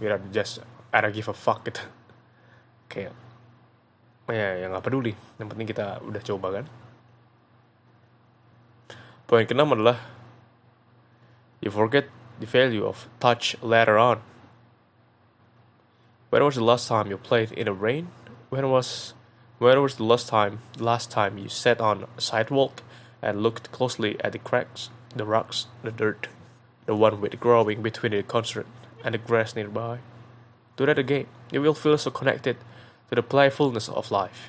uh, 0.00 0.18
just 0.32 0.60
I 0.92 1.00
don't 1.00 1.14
give 1.14 1.28
a 1.28 1.36
fuck. 1.36 1.64
Gitu 1.64 1.82
kayak. 2.92 3.14
Ya 4.32 4.64
yang 4.64 4.72
nggak 4.72 4.84
peduli. 4.86 5.12
Yang 5.36 5.48
penting 5.52 5.68
kita 5.68 6.00
udah 6.00 6.22
coba 6.22 6.48
kan? 6.60 6.64
Poin 9.28 9.44
keenam 9.48 9.72
adalah 9.72 9.96
you 11.60 11.72
forget 11.72 12.08
the 12.40 12.48
value 12.48 12.84
of 12.84 13.08
touch 13.20 13.56
later 13.60 13.96
on. 13.96 14.20
When 16.32 16.44
was 16.44 16.56
the 16.56 16.64
last 16.64 16.88
time 16.88 17.12
you 17.12 17.20
played 17.20 17.52
in 17.52 17.68
the 17.68 17.76
rain? 17.76 18.08
When 18.48 18.68
was 18.72 19.12
when 19.60 19.80
was 19.80 19.96
the 19.96 20.04
last 20.04 20.28
time 20.28 20.60
last 20.80 21.12
time 21.12 21.36
you 21.36 21.48
sat 21.48 21.80
on 21.80 22.08
a 22.16 22.20
sidewalk 22.20 22.80
and 23.20 23.42
looked 23.42 23.70
closely 23.72 24.16
at 24.24 24.32
the 24.32 24.40
cracks, 24.40 24.88
the 25.14 25.24
rocks, 25.24 25.66
the 25.84 25.92
dirt, 25.92 26.28
the 26.86 26.96
one 26.96 27.20
with 27.20 27.38
growing 27.38 27.82
between 27.82 28.12
the 28.12 28.22
concrete 28.22 28.66
and 29.02 29.14
the 29.14 29.20
grass 29.20 29.54
nearby? 29.54 29.98
Do 30.76 30.86
that 30.86 30.98
again. 30.98 31.26
You 31.52 31.60
will 31.60 31.76
feel 31.76 31.98
so 31.98 32.10
connected 32.10 32.56
to 33.10 33.12
the 33.12 33.22
playfulness 33.22 33.92
of 33.92 34.08
life. 34.08 34.48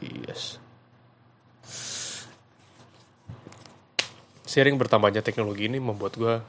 Yes. 0.00 0.56
Sering 4.48 4.80
bertambahnya 4.80 5.22
teknologi 5.22 5.68
ini 5.68 5.78
membuat 5.78 6.16
gue 6.16 6.40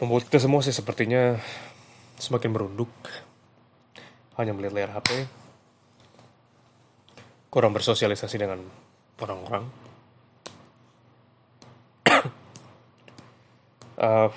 membuat 0.00 0.28
kita 0.28 0.42
semua 0.42 0.60
sih 0.64 0.72
sepertinya 0.72 1.36
semakin 2.20 2.52
merunduk 2.52 2.90
hanya 4.36 4.52
melihat 4.52 4.76
layar 4.76 4.92
HP 4.96 5.24
kurang 7.48 7.72
bersosialisasi 7.72 8.36
dengan 8.36 8.60
orang-orang 9.16 9.64
uh, 14.04 14.28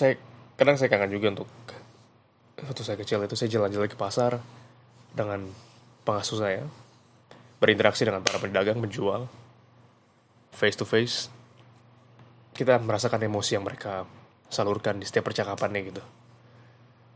saya 0.00 0.16
kadang 0.56 0.80
saya 0.80 0.88
kangen 0.88 1.12
juga 1.12 1.36
untuk 1.36 1.48
waktu 2.64 2.80
saya 2.80 2.96
kecil 2.96 3.20
itu 3.20 3.36
saya 3.36 3.52
jalan-jalan 3.52 3.88
ke 3.88 4.00
pasar 4.00 4.40
dengan 5.12 5.44
pengasuh 6.08 6.40
saya 6.40 6.64
berinteraksi 7.60 8.08
dengan 8.08 8.24
para 8.24 8.40
pedagang 8.40 8.80
menjual 8.80 9.28
face 10.56 10.76
to 10.80 10.88
face 10.88 11.28
kita 12.56 12.76
merasakan 12.80 13.24
emosi 13.24 13.56
yang 13.56 13.64
mereka 13.64 14.04
salurkan 14.50 14.98
di 14.98 15.06
setiap 15.06 15.30
percakapannya 15.30 15.80
gitu. 15.86 16.02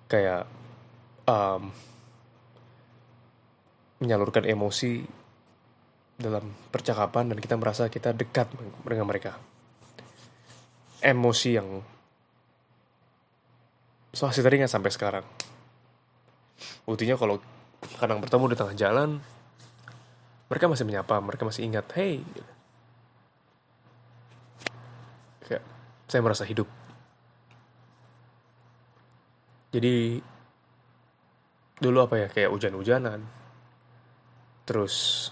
Kayak 0.06 0.46
um, 1.26 1.68
menyalurkan 4.00 4.46
emosi 4.46 5.02
dalam 6.14 6.48
percakapan 6.70 7.34
dan 7.34 7.38
kita 7.42 7.58
merasa 7.58 7.90
kita 7.90 8.14
dekat 8.14 8.48
dengan 8.86 9.04
mereka. 9.04 9.36
Emosi 11.04 11.50
yang 11.58 11.82
so 14.14 14.30
hasil 14.30 14.46
tadi 14.46 14.62
nggak 14.62 14.70
sampai 14.70 14.94
sekarang. 14.94 15.26
Buktinya 16.86 17.18
kalau 17.18 17.42
kadang 17.98 18.22
bertemu 18.22 18.54
di 18.54 18.56
tengah 18.56 18.76
jalan 18.78 19.10
mereka 20.48 20.70
masih 20.70 20.86
menyapa 20.86 21.20
mereka 21.20 21.44
masih 21.44 21.66
ingat 21.66 21.84
hey 21.98 22.22
kayak 25.44 25.64
saya 26.06 26.20
merasa 26.22 26.46
hidup. 26.46 26.70
Jadi 29.74 30.22
dulu 31.82 31.98
apa 32.06 32.14
ya 32.22 32.28
kayak 32.30 32.54
hujan-hujanan. 32.54 33.18
Terus 34.64 35.28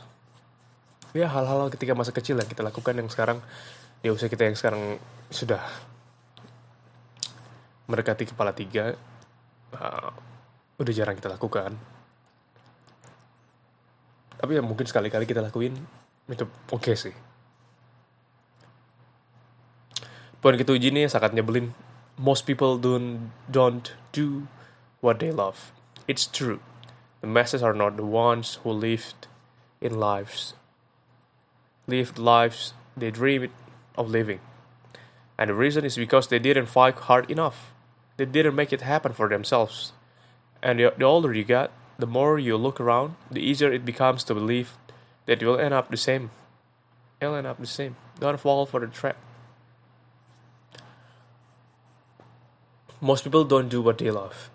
ya 1.15 1.31
hal-hal 1.31 1.71
ketika 1.71 1.95
masa 1.95 2.11
kecil 2.11 2.35
yang 2.35 2.51
kita 2.51 2.67
lakukan 2.67 2.99
yang 2.99 3.07
sekarang 3.07 3.39
di 4.03 4.11
usia 4.11 4.27
kita 4.27 4.51
yang 4.51 4.59
sekarang 4.59 4.99
sudah 5.31 5.62
mendekati 7.93 8.25
kepala 8.25 8.57
tiga 8.57 8.97
uh, 9.77 10.11
udah 10.81 10.93
jarang 10.97 11.13
kita 11.21 11.29
lakukan. 11.29 11.77
Tapi 14.41 14.57
ya 14.57 14.63
mungkin 14.65 14.89
sekali-kali 14.89 15.29
kita 15.29 15.45
lakuin 15.45 15.77
itu 16.27 16.49
oke 16.73 16.81
okay 16.81 16.97
sih. 16.97 17.15
Poin 20.43 20.57
ketujuh 20.59 20.91
ini 20.91 21.07
sangat 21.07 21.37
nyebelin. 21.37 21.77
Most 22.19 22.49
people 22.49 22.81
don't 22.81 23.31
don't 23.47 23.95
do 24.11 24.51
what 25.05 25.23
they 25.23 25.31
love. 25.31 25.71
It's 26.09 26.27
true. 26.27 26.59
The 27.23 27.31
masses 27.31 27.63
are 27.63 27.77
not 27.77 27.95
the 27.95 28.09
ones 28.09 28.59
who 28.67 28.75
lived 28.75 29.31
in 29.79 30.01
lives. 30.03 30.59
Lived 31.87 32.19
lives 32.19 32.75
they 32.99 33.15
dream 33.15 33.55
of 33.95 34.11
living. 34.11 34.43
And 35.39 35.51
the 35.51 35.55
reason 35.55 35.87
is 35.87 35.95
because 35.95 36.27
they 36.27 36.43
didn't 36.43 36.67
fight 36.67 37.07
hard 37.07 37.31
enough 37.31 37.72
they 38.16 38.25
didn't 38.25 38.54
make 38.54 38.73
it 38.73 38.83
happen 38.83 39.12
for 39.12 39.28
themselves 39.28 39.92
and 40.62 40.78
the, 40.78 40.92
the 40.97 41.04
older 41.04 41.33
you 41.33 41.45
get 41.45 41.71
the 42.02 42.11
more 42.11 42.35
you 42.35 42.59
look 42.59 42.81
around, 42.81 43.14
the 43.31 43.38
easier 43.38 43.71
it 43.71 43.85
becomes 43.87 44.25
to 44.25 44.35
believe 44.35 44.75
that 45.26 45.40
you'll 45.40 45.59
end 45.59 45.71
up 45.71 45.87
the 45.87 45.97
same. 45.97 46.35
You'll 47.21 47.38
end 47.38 47.47
up 47.47 47.62
the 47.62 47.71
same. 47.71 47.95
Don't 48.19 48.40
fall 48.40 48.66
for 48.66 48.81
the 48.81 48.90
trap. 48.90 49.14
Most 52.99 53.23
people 53.23 53.45
don't 53.45 53.71
do 53.71 53.83
what 53.83 53.99
they 53.99 54.11
love. 54.11 54.50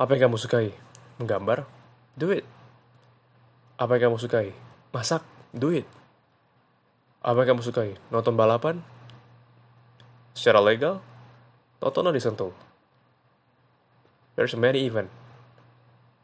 Apa 0.00 0.16
yang 0.16 0.32
kamu 0.32 0.40
sukai? 0.40 0.72
Menggambar? 1.20 1.68
Do 2.16 2.32
it. 2.32 2.48
Apa 3.76 4.00
yang 4.00 4.08
kamu 4.08 4.24
sukai? 4.24 4.56
Masak? 4.88 5.20
Do 5.52 5.68
it. 5.68 5.84
Apa 7.22 7.42
yang 7.42 7.58
kamu 7.58 7.62
sukai? 7.66 7.98
Nonton 8.14 8.38
balapan? 8.38 8.78
Secara 10.34 10.62
legal? 10.62 11.02
Totono 11.82 12.14
disentuh. 12.14 12.54
There's 14.38 14.54
many 14.54 14.86
event. 14.86 15.10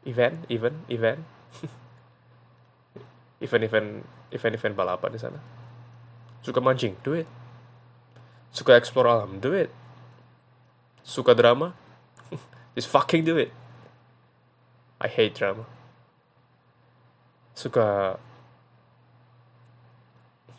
Event, 0.07 0.47
event, 0.47 0.77
event. 0.87 1.19
event-event, 3.45 4.07
event-event 4.31 4.75
balapan 4.75 5.09
di 5.11 5.19
sana. 5.19 5.39
Suka 6.39 6.63
mancing, 6.63 6.95
do 7.03 7.11
it. 7.17 7.27
Suka 8.55 8.79
explore 8.79 9.11
alam, 9.11 9.43
do 9.43 9.51
it. 9.51 9.67
Suka 11.03 11.35
drama, 11.35 11.75
just 12.75 12.87
fucking 12.87 13.27
do 13.27 13.35
it. 13.35 13.51
I 15.01 15.11
hate 15.11 15.35
drama. 15.35 15.67
Suka 17.51 18.15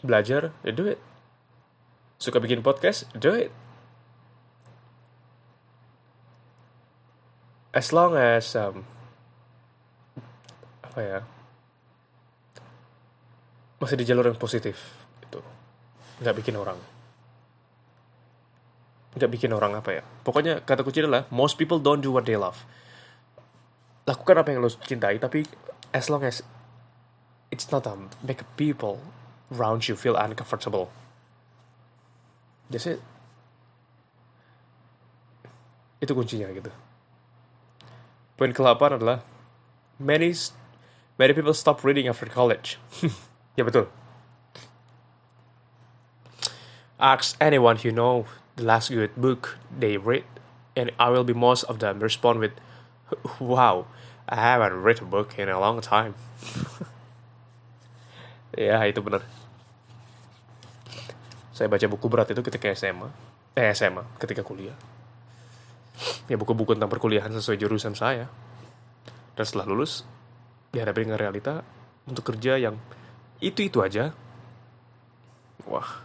belajar, 0.04 0.52
ya 0.64 0.72
do 0.72 0.88
it. 0.88 1.00
Suka 2.16 2.40
bikin 2.40 2.64
podcast, 2.64 3.08
do 3.16 3.32
it. 3.36 3.52
As 7.76 7.92
long 7.92 8.16
as 8.16 8.56
um, 8.56 8.88
apa 10.80 11.00
ya 11.04 11.20
masih 13.76 14.00
di 14.00 14.08
jalur 14.08 14.24
yang 14.32 14.40
positif 14.40 14.80
itu. 15.20 15.40
Nggak 16.24 16.40
bikin 16.40 16.56
orang. 16.56 16.80
Nggak 19.16 19.30
bikin 19.32 19.52
orang 19.52 19.76
apa 19.76 20.00
ya. 20.00 20.02
Pokoknya 20.24 20.64
kata 20.64 20.80
kunci 20.80 21.04
adalah 21.04 21.28
most 21.28 21.60
people 21.60 21.76
don't 21.76 22.00
do 22.00 22.08
what 22.08 22.24
they 22.24 22.40
love. 22.40 22.64
Lakukan 24.08 24.40
apa 24.40 24.48
yang 24.56 24.64
lo 24.64 24.72
cintai 24.72 25.20
tapi 25.20 25.44
as 25.92 26.08
long 26.08 26.24
as 26.24 26.40
it's 27.52 27.68
not 27.68 27.84
um, 27.84 28.08
make 28.24 28.40
people 28.56 29.04
around 29.54 29.86
you 29.86 29.94
feel 29.94 30.18
uncomfortable 30.18 30.90
it 32.72 32.98
itu 36.02 36.12
kuncinya 36.12 36.50
gitu 36.50 36.74
Poin 38.36 38.52
ke-8 38.52 39.00
adalah 39.00 39.24
many 39.96 40.36
many 41.16 41.32
people 41.32 41.56
stop 41.56 41.80
reading 41.80 42.04
after 42.04 42.28
college. 42.28 42.76
ya 43.56 43.64
betul. 43.64 43.88
Ask 47.00 47.32
anyone 47.40 47.80
you 47.80 47.96
know 47.96 48.28
the 48.60 48.64
last 48.64 48.92
good 48.92 49.16
book 49.16 49.56
they 49.72 49.96
read, 49.96 50.28
and 50.76 50.92
I 51.00 51.08
will 51.08 51.24
be 51.24 51.32
most 51.32 51.64
of 51.64 51.80
them 51.80 52.00
respond 52.00 52.44
with, 52.44 52.52
"Wow, 53.40 53.88
I 54.28 54.36
haven't 54.36 54.84
read 54.84 55.00
a 55.00 55.08
book 55.08 55.40
in 55.40 55.48
a 55.48 55.56
long 55.56 55.80
time." 55.80 56.12
ya 58.56 58.84
itu 58.84 59.00
benar. 59.00 59.24
Saya 61.56 61.72
baca 61.72 61.88
buku 61.88 62.12
berat 62.12 62.28
itu 62.28 62.44
ketika 62.44 62.68
SMA, 62.76 63.08
eh 63.56 63.72
SMA, 63.72 64.04
ketika 64.20 64.44
kuliah. 64.44 64.76
Ya 66.28 66.36
buku-buku 66.36 66.76
tentang 66.76 66.92
perkuliahan 66.92 67.32
sesuai 67.32 67.56
jurusan 67.56 67.96
saya. 67.96 68.28
Dan 69.32 69.44
setelah 69.48 69.64
lulus 69.64 70.04
dihadapi 70.76 71.08
dengan 71.08 71.16
realita 71.16 71.64
untuk 72.04 72.28
kerja 72.28 72.60
yang 72.60 72.76
itu-itu 73.40 73.80
aja. 73.80 74.12
Wah 75.64 76.04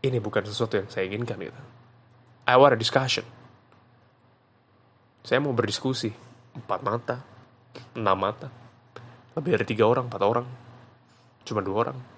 ini 0.00 0.16
bukan 0.16 0.48
sesuatu 0.48 0.80
yang 0.80 0.88
saya 0.88 1.04
inginkan 1.12 1.36
gitu. 1.36 1.62
I 2.48 2.56
want 2.56 2.72
a 2.72 2.80
discussion. 2.80 3.28
Saya 5.28 5.44
mau 5.44 5.52
berdiskusi. 5.52 6.08
Empat 6.56 6.80
mata 6.80 7.16
enam 7.92 8.16
mata. 8.16 8.48
Lebih 9.36 9.60
dari 9.60 9.66
tiga 9.68 9.84
orang 9.84 10.08
empat 10.08 10.22
orang. 10.24 10.46
Cuma 11.44 11.60
dua 11.60 11.76
orang 11.84 12.11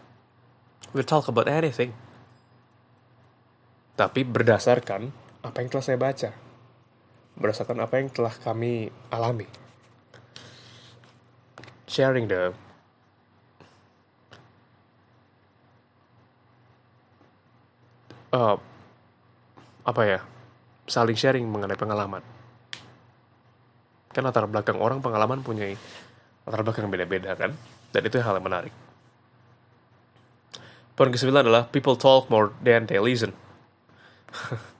we 0.93 1.01
talk 1.07 1.31
about 1.31 1.49
anything. 1.49 1.95
Tapi 3.95 4.27
berdasarkan 4.27 5.15
apa 5.47 5.57
yang 5.63 5.69
telah 5.71 5.85
saya 5.87 5.99
baca 6.01 6.31
berdasarkan 7.35 7.83
apa 7.83 7.95
yang 7.99 8.09
telah 8.15 8.35
kami 8.35 8.91
alami. 9.11 9.47
Sharing 11.91 12.27
the 12.31 12.55
uh, 18.35 18.57
apa 19.85 20.03
ya? 20.07 20.21
Saling 20.87 21.19
sharing 21.19 21.47
mengenai 21.47 21.79
pengalaman. 21.79 22.23
Kan 24.15 24.23
latar 24.23 24.47
belakang 24.47 24.79
orang 24.79 25.03
pengalaman 25.03 25.43
punya 25.43 25.75
latar 26.47 26.63
belakang 26.63 26.87
beda-beda 26.87 27.35
kan? 27.35 27.51
Dan 27.91 28.03
itu 28.07 28.19
hal 28.23 28.39
yang 28.39 28.47
menarik 28.47 28.84
poin 30.95 31.11
ke 31.11 31.19
adalah 31.19 31.67
people 31.71 31.97
talk 31.99 32.31
more 32.31 32.55
than 32.63 32.87
they 32.87 32.99
listen 32.99 33.35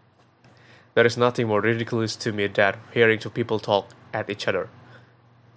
There 0.95 1.03
is 1.03 1.19
nothing 1.19 1.51
more 1.51 1.59
ridiculous 1.59 2.15
to 2.23 2.31
me 2.31 2.47
than 2.47 2.79
hearing 2.95 3.19
two 3.19 3.31
people 3.31 3.59
talk 3.59 3.91
at 4.15 4.31
each 4.31 4.47
other, 4.47 4.71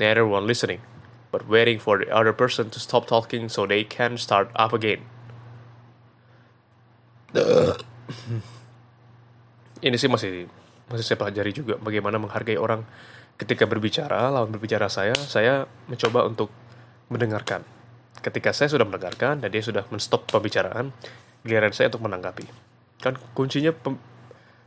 neither 0.02 0.26
one 0.26 0.50
listening, 0.50 0.82
but 1.30 1.46
waiting 1.46 1.78
for 1.78 2.02
the 2.02 2.10
other 2.10 2.34
person 2.34 2.74
to 2.74 2.82
stop 2.82 3.06
talking 3.06 3.46
so 3.46 3.70
they 3.70 3.86
can 3.86 4.18
start 4.18 4.50
up 4.58 4.74
again. 4.74 5.06
Ini 9.86 9.94
sih 9.94 10.10
masih 10.10 10.50
masih 10.90 11.06
saya 11.06 11.22
pelajari 11.22 11.54
juga 11.54 11.78
bagaimana 11.78 12.18
menghargai 12.18 12.58
orang 12.58 12.82
ketika 13.38 13.70
berbicara, 13.70 14.34
lawan 14.34 14.50
berbicara 14.50 14.90
saya, 14.90 15.14
saya 15.14 15.70
mencoba 15.86 16.26
untuk 16.26 16.50
mendengarkan. 17.14 17.62
Ketika 18.18 18.50
saya 18.52 18.68
sudah 18.68 18.84
mendengarkan 18.84 19.40
dan 19.40 19.50
dia 19.54 19.62
sudah 19.62 19.86
menstop 19.94 20.26
pembicaraan, 20.26 20.90
giliran 21.46 21.72
saya 21.72 21.94
untuk 21.94 22.04
menanggapi. 22.10 22.46
Kan 23.00 23.16
kuncinya 23.38 23.72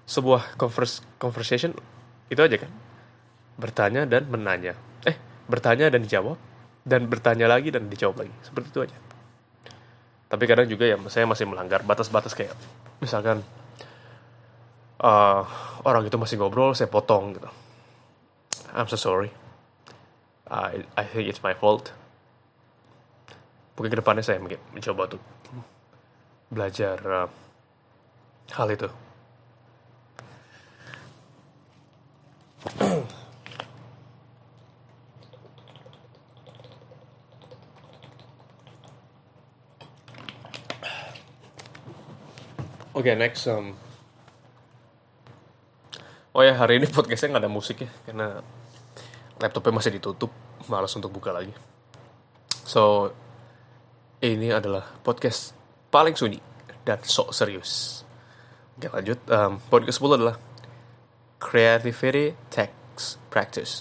sebuah 0.07 0.55
converse, 0.55 1.03
conversation 1.19 1.75
itu 2.31 2.41
aja 2.41 2.57
kan? 2.63 2.71
Bertanya 3.59 4.07
dan 4.07 4.31
menanya. 4.31 4.79
Eh 5.05 5.19
bertanya 5.51 5.91
dan 5.91 6.07
dijawab 6.07 6.39
dan 6.87 7.11
bertanya 7.11 7.51
lagi 7.51 7.75
dan 7.75 7.91
dijawab 7.91 8.25
lagi. 8.25 8.35
Seperti 8.47 8.67
itu 8.71 8.81
aja. 8.87 8.97
Tapi 10.31 10.45
kadang 10.47 10.71
juga 10.71 10.87
ya 10.87 10.97
saya 11.11 11.27
masih 11.27 11.51
melanggar 11.51 11.83
batas-batas 11.83 12.39
kayak 12.39 12.55
misalkan 13.03 13.43
uh, 15.03 15.43
orang 15.83 16.07
itu 16.07 16.15
masih 16.15 16.39
ngobrol 16.39 16.71
saya 16.73 16.87
potong 16.87 17.35
gitu. 17.35 17.51
I'm 18.71 18.87
so 18.87 18.95
sorry. 18.95 19.35
I 20.47 20.87
I 20.95 21.03
think 21.03 21.27
it's 21.27 21.43
my 21.43 21.55
fault 21.55 21.91
mungkin 23.77 23.91
ke 23.91 23.99
depannya 23.99 24.25
saya 24.25 24.43
mencoba 24.43 25.11
untuk 25.11 25.23
belajar 26.51 26.99
uh, 27.05 27.29
hal 28.55 28.69
itu 28.75 28.91
Oke, 43.01 43.09
okay, 43.09 43.17
next. 43.17 43.49
Um... 43.49 43.73
Oh 46.37 46.45
ya, 46.45 46.53
hari 46.53 46.77
ini 46.77 46.85
podcastnya 46.85 47.33
nggak 47.33 47.45
ada 47.49 47.49
musik 47.49 47.81
ya, 47.81 47.89
karena 48.05 48.45
laptopnya 49.41 49.73
masih 49.81 49.97
ditutup, 49.97 50.29
malas 50.69 50.93
untuk 50.93 51.09
buka 51.09 51.33
lagi. 51.33 51.57
So, 52.69 53.09
ini 54.21 54.53
adalah 54.53 54.85
podcast 55.01 55.57
paling 55.89 56.13
sunyi 56.13 56.41
dan 56.85 57.01
sok 57.01 57.33
serius. 57.33 58.05
Oke 58.77 58.93
lanjut, 58.93 59.21
um, 59.33 59.61
poin 59.73 59.85
ke-10 59.85 60.17
adalah 60.17 60.37
creativity 61.41 62.37
takes 62.53 63.17
practice. 63.33 63.81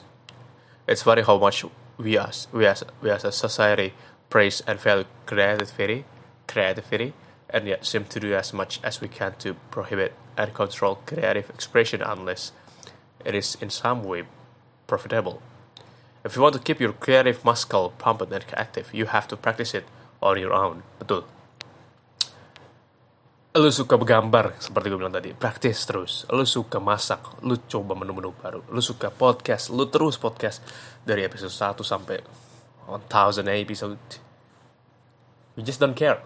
It's 0.88 1.04
funny 1.04 1.28
how 1.28 1.36
much 1.36 1.67
we 1.99 2.15
as 2.15 2.47
we 2.56 2.63
as 2.63 2.88
we 3.04 3.12
as 3.12 3.28
a 3.28 3.36
society 3.36 3.91
praise 4.32 4.63
and 4.63 4.80
value 4.80 5.08
creativity, 5.28 6.08
creativity, 6.47 7.12
and 7.52 7.67
yet 7.67 7.84
seem 7.84 8.08
to 8.08 8.19
do 8.19 8.32
as 8.32 8.56
much 8.56 8.80
as 8.80 9.04
we 9.04 9.12
can 9.12 9.36
to 9.43 9.60
prohibit 9.75 10.15
and 10.39 10.56
control 10.56 11.04
creative 11.04 11.52
expression 11.52 11.99
unless 11.99 12.56
it 13.28 13.36
is 13.36 13.60
in 13.60 13.67
some 13.67 14.08
way 14.08 14.23
profitable. 14.88 15.43
If 16.23 16.36
you 16.36 16.41
want 16.41 16.56
to 16.56 16.63
keep 16.63 16.80
your 16.80 16.95
creative 16.95 17.43
muscle 17.43 17.91
pumped 17.99 18.32
and 18.32 18.45
active, 18.56 18.91
you 18.95 19.12
have 19.12 19.28
to 19.28 19.36
practice 19.36 19.75
it 19.75 19.84
on 20.21 20.36
your 20.39 20.53
own. 20.53 20.84
Betul. 20.99 21.23
Lu 23.60 23.73
suka 23.73 23.97
bergambar, 23.97 24.53
seperti 24.62 24.93
gue 24.93 24.99
bilang 25.01 25.12
tadi, 25.12 25.34
praktis 25.34 25.82
terus. 25.84 26.23
Lu 26.29 26.45
suka 26.45 26.77
masak, 26.77 27.41
lu 27.41 27.58
coba 27.65 27.97
menu-menu 27.97 28.29
baru. 28.38 28.62
Lu 28.69 28.77
suka 28.77 29.10
podcast, 29.10 29.73
lu 29.73 29.89
terus 29.89 30.21
podcast 30.21 30.62
dari 31.01 31.25
episode 31.25 31.49
1 31.49 31.82
sampai 31.82 32.21
1000 32.86 33.49
episode. 33.58 33.97
You 35.58 35.65
just 35.65 35.82
don't 35.82 35.97
care. 35.97 36.21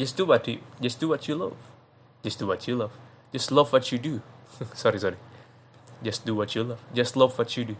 Just 0.00 0.16
do 0.16 0.24
what 0.24 0.48
you, 0.48 0.64
just 0.80 0.96
do 0.96 1.12
what 1.12 1.28
you 1.28 1.36
love. 1.36 1.54
Just 2.24 2.40
do 2.40 2.48
what 2.48 2.64
you 2.64 2.74
love. 2.74 2.96
Just 3.36 3.52
love 3.52 3.68
what 3.68 3.92
you 3.92 4.00
do. 4.00 4.24
sorry, 4.74 4.98
sorry. 4.98 5.20
Just 6.00 6.24
do 6.24 6.34
what 6.34 6.56
you 6.56 6.64
love. 6.64 6.80
Just 6.96 7.20
love 7.20 7.36
what 7.36 7.52
you 7.54 7.68
do. 7.68 7.76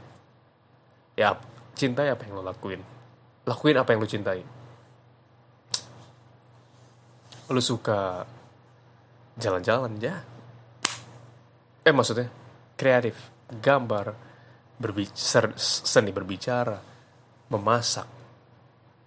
Ya, 1.17 1.41
cintai 1.75 2.13
apa 2.13 2.29
yang 2.29 2.39
lo 2.39 2.45
lakuin. 2.45 2.85
Lakuin 3.49 3.77
apa 3.81 3.97
yang 3.97 4.01
lo 4.05 4.09
cintai. 4.09 4.62
Lo 7.51 7.59
suka 7.59 8.23
jalan-jalan 9.39 9.99
ya. 9.99 10.21
Eh 11.83 11.95
maksudnya 11.95 12.31
kreatif. 12.79 13.17
Gambar 13.53 14.15
berbicara 14.79 15.53
seni 15.59 16.11
berbicara 16.15 16.79
memasak. 17.53 18.09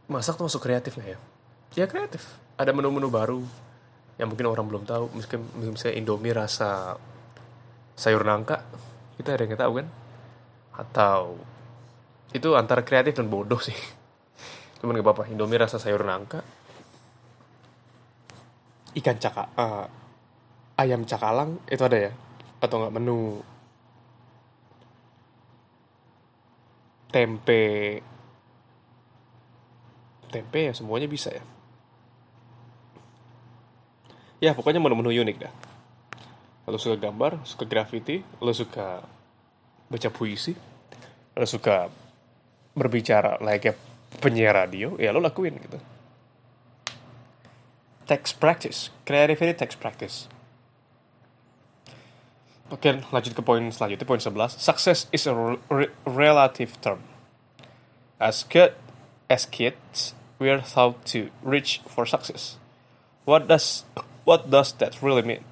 Masak 0.06 0.38
tuh 0.38 0.46
masuk 0.46 0.62
kreatif 0.62 0.96
nggak 1.00 1.10
ya? 1.16 1.20
Ya 1.76 1.86
kreatif. 1.90 2.24
Ada 2.56 2.72
menu-menu 2.72 3.10
baru 3.10 3.42
yang 4.16 4.32
mungkin 4.32 4.48
orang 4.48 4.68
belum 4.70 4.84
tahu. 4.86 5.12
Mungkin 5.12 5.40
misalnya 5.74 5.96
Indomie 5.98 6.36
rasa 6.36 6.96
sayur 7.98 8.22
nangka. 8.22 8.62
Kita 9.18 9.34
ada 9.34 9.44
yang 9.48 9.58
tahu 9.58 9.72
kan? 9.82 9.88
Atau 10.76 11.40
itu 12.36 12.52
antara 12.54 12.84
kreatif 12.84 13.16
dan 13.16 13.32
bodoh 13.32 13.60
sih. 13.60 13.76
Cuman 14.80 15.00
gak 15.00 15.06
apa-apa. 15.08 15.24
Indomie 15.32 15.60
rasa 15.60 15.82
sayur 15.82 16.04
nangka 16.06 16.65
ikan 18.96 19.18
caka 19.20 19.44
uh, 19.60 19.86
ayam 20.80 21.04
cakalang 21.04 21.60
itu 21.68 21.84
ada 21.84 22.10
ya? 22.10 22.12
Atau 22.64 22.80
nggak 22.80 22.96
menu? 22.96 23.44
Tempe. 27.12 28.00
Tempe 30.32 30.60
ya 30.68 30.74
semuanya 30.76 31.08
bisa 31.08 31.32
ya? 31.32 31.44
Ya 34.44 34.52
pokoknya 34.52 34.84
menu-menu 34.84 35.12
unik 35.12 35.38
dah. 35.40 35.54
Lo 36.68 36.82
suka 36.82 36.98
gambar 36.98 37.46
suka 37.46 37.64
graffiti 37.70 38.26
lo 38.42 38.52
suka 38.52 39.00
baca 39.86 40.10
puisi 40.10 40.52
lo 41.36 41.46
suka 41.46 41.88
berbicara 42.74 43.38
layaknya 43.38 43.78
penyiar 44.18 44.66
radio 44.66 44.98
ya 44.98 45.14
lo 45.14 45.22
lakuin 45.22 45.56
gitu 45.62 45.78
text 48.08 48.40
practice 48.40 48.90
creativity 49.06 49.54
text 49.54 49.80
practice 49.80 50.28
Oke, 52.74 52.98
lanjut 53.14 53.38
ke 53.38 53.46
poin 53.46 53.62
selanjutnya, 53.70 54.10
poin 54.10 54.18
11. 54.18 54.58
Success 54.58 55.06
is 55.14 55.30
a 55.30 55.38
re 55.70 55.86
relative 56.02 56.74
term. 56.82 57.06
As 58.18 58.42
good 58.42 58.74
as 59.30 59.46
kids, 59.46 60.18
we 60.42 60.50
are 60.50 60.66
taught 60.66 61.06
to 61.14 61.30
reach 61.46 61.86
for 61.86 62.10
success. 62.10 62.58
What 63.30 63.46
does 63.46 63.86
what 64.26 64.50
does 64.50 64.74
that 64.82 64.98
really 65.06 65.22
mean? 65.22 65.46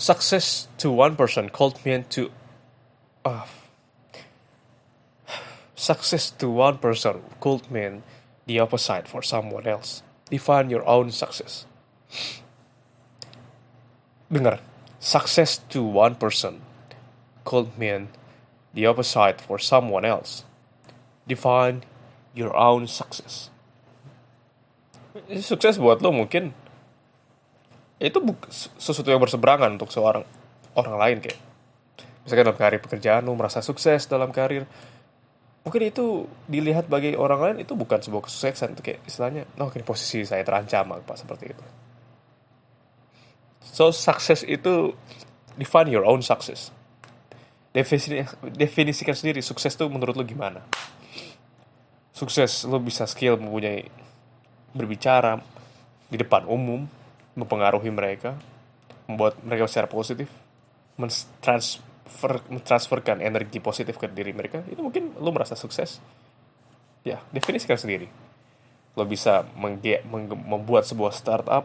Success 0.00 0.68
to 0.80 0.90
one 0.90 1.14
person 1.14 1.52
could 1.52 1.76
mean 1.84 2.08
to 2.16 2.32
uh, 3.28 3.44
success 5.76 6.32
to 6.40 6.48
one 6.48 6.78
person 6.78 7.20
could 7.38 7.70
mean 7.70 8.02
the 8.46 8.60
opposite 8.60 9.08
for 9.08 9.22
someone 9.22 9.66
else. 9.66 10.02
Define 10.30 10.70
your 10.70 10.86
own 10.88 11.10
success. 11.10 11.66
Dengar, 14.32 14.60
success 14.98 15.60
to 15.68 15.82
one 15.82 16.16
person 16.16 16.64
could 17.44 17.76
mean 17.76 18.08
the 18.72 18.86
opposite 18.86 19.40
for 19.40 19.58
someone 19.58 20.04
else. 20.04 20.44
Define 21.28 21.84
your 22.32 22.56
own 22.56 22.88
success. 22.88 23.52
Sukses 25.28 25.76
buat 25.76 26.00
lo 26.00 26.08
mungkin 26.08 26.56
itu 28.00 28.18
sesuatu 28.80 29.12
yang 29.12 29.20
berseberangan 29.20 29.76
untuk 29.76 29.92
seorang 29.92 30.24
orang 30.74 30.96
lain 30.98 31.16
kayak 31.22 31.38
misalkan 32.24 32.48
dalam 32.48 32.58
karir 32.58 32.80
pekerjaan 32.82 33.22
lo 33.22 33.36
merasa 33.36 33.62
sukses 33.62 34.08
dalam 34.10 34.34
karir 34.34 34.66
mungkin 35.62 35.82
itu 35.86 36.26
dilihat 36.50 36.90
bagi 36.90 37.14
orang 37.14 37.40
lain 37.40 37.56
itu 37.62 37.78
bukan 37.78 38.02
sebuah 38.02 38.26
kesuksesan 38.26 38.74
itu 38.74 38.82
kayak 38.82 39.00
istilahnya 39.06 39.46
oh 39.62 39.70
ini 39.70 39.86
posisi 39.86 40.26
saya 40.26 40.42
terancam 40.42 40.98
apa 40.98 41.14
seperti 41.14 41.44
itu 41.54 41.64
So 43.72 43.88
success 43.88 44.44
itu 44.44 44.92
define 45.56 45.88
your 45.88 46.04
own 46.04 46.20
success. 46.20 46.68
Definisi, 47.72 48.20
definisikan 48.52 49.16
sendiri 49.16 49.40
sukses 49.40 49.72
itu 49.72 49.88
menurut 49.88 50.12
lo 50.12 50.28
gimana? 50.28 50.60
Sukses 52.12 52.68
lo 52.68 52.76
bisa 52.84 53.08
skill 53.08 53.40
mempunyai 53.40 53.88
berbicara 54.76 55.40
di 56.12 56.20
depan 56.20 56.44
umum, 56.44 56.84
mempengaruhi 57.32 57.88
mereka, 57.88 58.36
membuat 59.08 59.40
mereka 59.40 59.64
secara 59.64 59.88
positif, 59.88 60.28
mentransfer 61.00 61.80
mentransferkan 62.50 63.22
energi 63.22 63.58
positif 63.58 63.98
ke 63.98 64.10
diri 64.10 64.34
mereka, 64.34 64.62
itu 64.68 64.78
mungkin 64.78 65.14
lo 65.18 65.30
merasa 65.30 65.54
sukses. 65.54 66.02
Ya, 67.02 67.18
definisikan 67.34 67.78
sendiri. 67.78 68.06
Lo 68.94 69.08
bisa 69.08 69.42
membuat 69.56 70.86
sebuah 70.86 71.10
startup. 71.14 71.64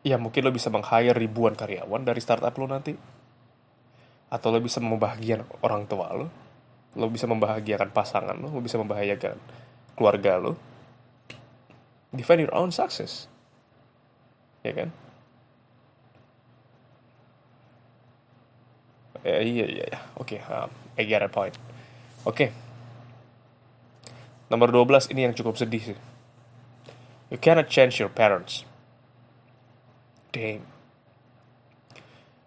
Ya 0.00 0.16
mungkin 0.16 0.44
lo 0.44 0.52
bisa 0.52 0.72
meng-hire 0.72 1.16
ribuan 1.16 1.56
karyawan 1.56 2.04
dari 2.04 2.20
startup 2.20 2.52
lo 2.56 2.66
nanti. 2.68 2.92
Atau 4.32 4.52
lo 4.52 4.60
bisa 4.60 4.80
membahagiakan 4.80 5.64
orang 5.64 5.84
tua 5.88 6.12
lo. 6.12 6.26
Lo 6.98 7.06
bisa 7.06 7.30
membahagiakan 7.30 7.94
pasangan 7.94 8.34
lo 8.34 8.50
lo 8.50 8.60
bisa 8.60 8.76
membahagiakan 8.80 9.36
keluarga 9.94 10.40
lo. 10.40 10.58
Define 12.10 12.44
your 12.44 12.54
own 12.56 12.74
success. 12.74 13.30
Ya 14.66 14.74
kan 14.76 14.90
eh, 19.24 19.44
iya 19.44 19.66
iya 19.66 19.84
iya 19.90 20.00
oke 20.16 20.36
okay, 20.36 20.40
um, 20.48 20.70
I 20.96 21.04
get 21.04 21.22
a 21.22 21.30
point 21.30 21.56
oke 22.24 22.36
okay. 22.36 22.48
nomor 24.48 24.68
12 24.72 25.12
ini 25.12 25.30
yang 25.30 25.34
cukup 25.36 25.56
sedih 25.56 25.94
sih 25.94 25.98
you 27.30 27.38
cannot 27.38 27.70
change 27.70 28.02
your 28.02 28.10
parents 28.10 28.68
Damn. 30.32 30.62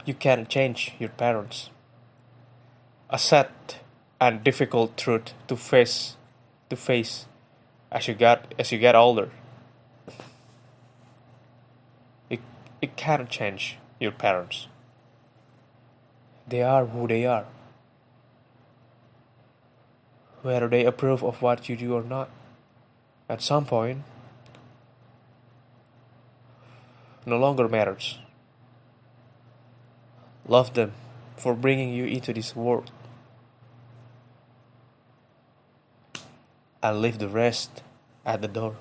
You 0.05 0.13
can 0.13 0.47
change 0.47 0.93
your 0.99 1.09
parents. 1.09 1.69
A 3.09 3.19
sad 3.19 3.49
and 4.21 4.43
difficult 4.43 4.95
truth 4.95 5.33
to 5.47 5.57
face 5.57 6.15
to 6.69 6.77
face 6.77 7.25
as 7.91 8.07
you 8.07 8.13
get 8.13 8.53
as 8.57 8.71
you 8.71 8.79
get 8.79 8.95
older. 8.95 9.31
You, 12.29 12.39
you 12.81 12.87
can't 12.95 13.29
change 13.29 13.77
your 13.99 14.11
parents. 14.11 14.67
They 16.47 16.61
are 16.61 16.85
who 16.85 17.07
they 17.07 17.25
are. 17.25 17.45
Whether 20.41 20.67
they 20.67 20.85
approve 20.85 21.23
of 21.23 21.41
what 21.41 21.69
you 21.69 21.75
do 21.75 21.93
or 21.95 22.03
not, 22.03 22.29
at 23.29 23.41
some 23.41 23.65
point 23.65 24.03
no 27.25 27.37
longer 27.37 27.67
matters. 27.67 28.19
Love 30.47 30.73
them 30.73 30.91
for 31.37 31.55
bringing 31.55 31.93
you 31.93 32.05
into 32.05 32.33
this 32.33 32.55
world. 32.55 32.91
And 36.83 36.99
leave 36.99 37.17
the 37.17 37.29
rest 37.29 37.81
at 38.25 38.41
the 38.41 38.51
door. 38.51 38.75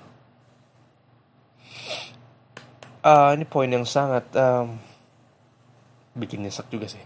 Uh, 3.02 3.34
ini 3.34 3.46
poin 3.46 3.70
yang 3.70 3.86
sangat 3.86 4.26
um, 4.34 4.78
bikin 6.18 6.42
nyesek 6.42 6.66
juga 6.70 6.90
sih. 6.90 7.02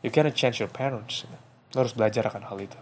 You 0.00 0.10
cannot 0.10 0.36
change 0.36 0.60
your 0.60 0.72
parents. 0.72 1.28
Lo 1.76 1.84
harus 1.84 1.92
belajar 1.92 2.24
akan 2.26 2.48
hal 2.48 2.58
itu. 2.60 2.80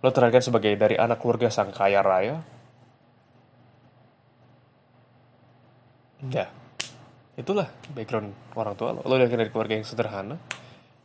lo 0.00 0.08
terlahir 0.16 0.40
sebagai 0.40 0.72
dari 0.80 0.96
anak 0.96 1.20
keluarga 1.20 1.52
sang 1.52 1.68
kaya 1.76 2.00
raya. 2.00 2.40
Ya 6.32 6.48
itulah 7.36 7.68
background 7.96 8.32
orang 8.56 8.74
tua 8.76 8.96
lo. 8.96 9.00
Lo 9.04 9.16
dari 9.16 9.48
keluarga 9.52 9.76
yang 9.76 9.84
sederhana 9.88 10.36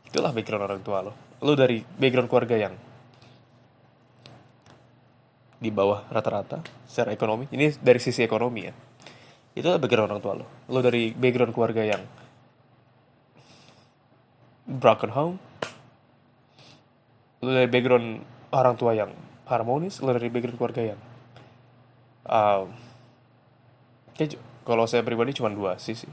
itulah 0.04 0.32
background 0.32 0.64
orang 0.64 0.80
tua 0.84 0.98
lo. 1.04 1.12
Lo 1.44 1.52
dari 1.52 1.80
background 1.80 2.28
keluarga 2.28 2.56
yang 2.56 2.74
di 5.56 5.72
bawah 5.72 6.04
rata-rata 6.12 6.60
secara 6.84 7.12
ekonomi. 7.12 7.48
Ini 7.52 7.80
dari 7.80 8.00
sisi 8.00 8.20
ekonomi 8.24 8.60
ya. 8.64 8.72
Itulah 9.56 9.80
background 9.80 10.08
orang 10.12 10.20
tua 10.24 10.34
lo. 10.36 10.46
Lo 10.72 10.80
dari 10.84 11.12
background 11.12 11.52
keluarga 11.52 11.84
yang 11.84 12.00
broken 14.66 15.14
home. 15.14 15.36
Lo 17.40 17.54
dari 17.54 17.70
background 17.70 18.26
orang 18.50 18.74
tua 18.74 18.92
yang 18.98 19.14
harmonis 19.46 20.02
lo 20.02 20.10
dari 20.10 20.26
background 20.26 20.58
keluarga 20.58 20.82
yang 20.82 21.00
uh, 22.26 22.66
kayak 24.18 24.34
kalau 24.66 24.90
saya 24.90 25.06
pribadi 25.06 25.38
cuma 25.38 25.54
dua 25.54 25.78
sisi 25.78 26.10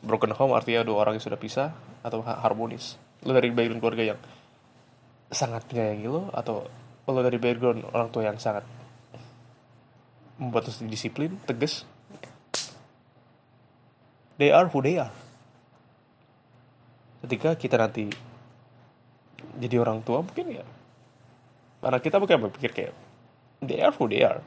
broken 0.00 0.32
home 0.32 0.56
artinya 0.56 0.80
dua 0.80 1.04
orang 1.04 1.20
yang 1.20 1.24
sudah 1.28 1.36
pisah 1.36 1.76
atau 2.00 2.24
harmonis. 2.24 2.96
Lo 3.22 3.36
dari 3.36 3.52
background 3.52 3.84
keluarga 3.84 4.16
yang 4.16 4.20
sangat 5.28 5.68
menyayangi 5.68 6.08
lo 6.08 6.32
atau 6.32 6.64
lo 7.04 7.20
dari 7.20 7.36
background 7.36 7.84
orang 7.92 8.08
tua 8.08 8.24
yang 8.24 8.40
sangat 8.40 8.64
membuat 10.38 10.70
disiplin 10.86 11.34
tegas 11.44 11.82
they 14.38 14.54
are 14.54 14.70
who 14.70 14.78
they 14.78 14.96
are 14.96 15.10
ketika 17.24 17.58
kita 17.58 17.76
nanti 17.80 18.10
jadi 19.58 19.76
orang 19.82 20.04
tua 20.06 20.22
mungkin 20.22 20.62
ya 20.62 20.64
anak 21.82 22.02
kita 22.02 22.18
mungkin 22.18 22.50
berpikir 22.50 22.70
kayak 22.74 22.94
they 23.62 23.82
are 23.82 23.94
who 23.94 24.06
they 24.06 24.22
are 24.22 24.42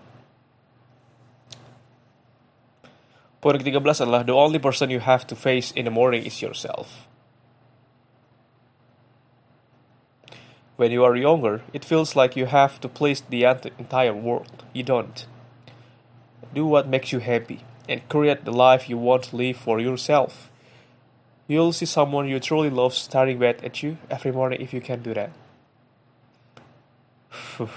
Poin 3.42 3.58
ke-13 3.58 4.06
adalah 4.06 4.22
the 4.22 4.38
only 4.38 4.62
person 4.62 4.94
you 4.94 5.02
have 5.02 5.26
to 5.26 5.34
face 5.34 5.74
in 5.74 5.90
the 5.90 5.90
morning 5.90 6.22
is 6.22 6.46
yourself. 6.46 7.10
When 10.78 10.94
you 10.94 11.02
are 11.02 11.18
younger, 11.18 11.66
it 11.74 11.82
feels 11.82 12.16
like 12.16 12.38
you 12.38 12.46
have 12.46 12.78
to 12.82 12.88
please 12.88 13.26
the 13.26 13.42
entire 13.82 14.14
world. 14.14 14.62
You 14.78 14.86
don't. 14.86 15.26
Do 16.54 16.70
what 16.70 16.86
makes 16.86 17.10
you 17.10 17.18
happy 17.18 17.66
and 17.90 18.06
create 18.10 18.46
the 18.46 18.54
life 18.54 18.86
you 18.86 19.02
want 19.02 19.34
to 19.34 19.36
live 19.36 19.58
for 19.58 19.82
yourself. 19.82 20.51
You'll 21.52 21.74
see 21.74 21.86
someone 21.86 22.30
you 22.30 22.40
truly 22.40 22.70
love 22.70 22.94
staring 22.94 23.38
back 23.38 23.62
at 23.62 23.84
you 23.84 23.98
every 24.10 24.32
morning 24.32 24.62
if 24.62 24.74
you 24.74 24.80
can 24.80 25.02
do 25.02 25.14
that. 25.14 25.32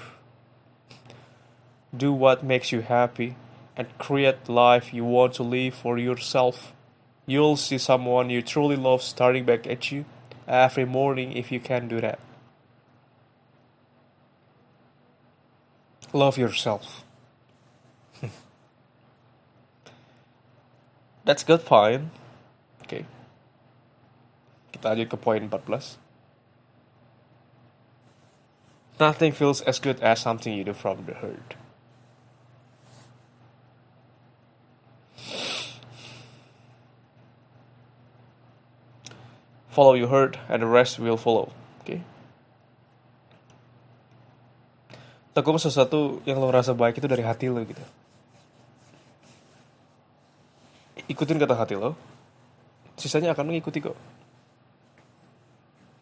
do 1.97 2.13
what 2.13 2.41
makes 2.41 2.71
you 2.71 2.79
happy 2.79 3.35
and 3.75 3.89
create 3.97 4.45
the 4.45 4.53
life 4.53 4.93
you 4.93 5.03
want 5.03 5.33
to 5.33 5.43
live 5.43 5.75
for 5.75 5.97
yourself. 5.97 6.71
You'll 7.25 7.57
see 7.57 7.77
someone 7.77 8.29
you 8.29 8.41
truly 8.41 8.77
love 8.77 9.01
staring 9.01 9.43
back 9.43 9.67
at 9.67 9.91
you 9.91 10.05
every 10.47 10.85
morning 10.85 11.33
if 11.33 11.51
you 11.51 11.59
can 11.59 11.89
do 11.89 11.99
that. 11.99 12.19
Love 16.13 16.37
yourself. 16.37 17.03
That's 21.25 21.43
good 21.43 21.61
fine. 21.61 22.11
Kita 24.85 24.93
lanjut 24.93 25.09
ke 25.09 25.17
poin 25.17 25.41
14. 25.41 25.97
Nothing 29.01 29.33
feels 29.33 29.65
as 29.65 29.81
good 29.81 29.97
as 30.05 30.21
something 30.21 30.53
you 30.53 30.61
do 30.61 30.77
from 30.77 31.09
the 31.09 31.17
heart. 31.17 31.57
Follow 39.73 39.97
your 39.97 40.13
heart 40.13 40.37
and 40.53 40.61
the 40.61 40.69
rest 40.69 41.01
will 41.01 41.17
follow. 41.17 41.49
Oke. 41.81 41.97
Okay? 41.97 41.99
Lakukan 45.33 45.65
sesuatu 45.65 46.21
yang 46.29 46.37
lo 46.37 46.53
rasa 46.53 46.77
baik 46.77 47.01
itu 47.01 47.09
dari 47.09 47.25
hati 47.25 47.49
lo 47.49 47.65
gitu. 47.65 47.81
ikutin 51.09 51.41
kata 51.41 51.57
hati 51.57 51.73
lo 51.73 51.97
sisanya 53.01 53.33
akan 53.33 53.49
mengikuti 53.49 53.81
kok 53.81 53.97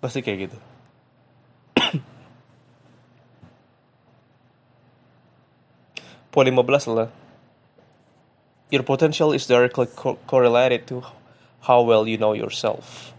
pasti 0.04 0.20
kayak 0.20 0.52
gitu. 0.52 0.58
Poin 6.28 6.44
15 6.44 6.92
adalah 6.92 7.08
your 8.68 8.84
potential 8.84 9.32
is 9.32 9.48
directly 9.48 9.88
co 9.88 10.20
correlated 10.28 10.84
to 10.84 11.00
how 11.72 11.80
well 11.80 12.04
you 12.04 12.20
know 12.20 12.36
yourself. 12.36 13.16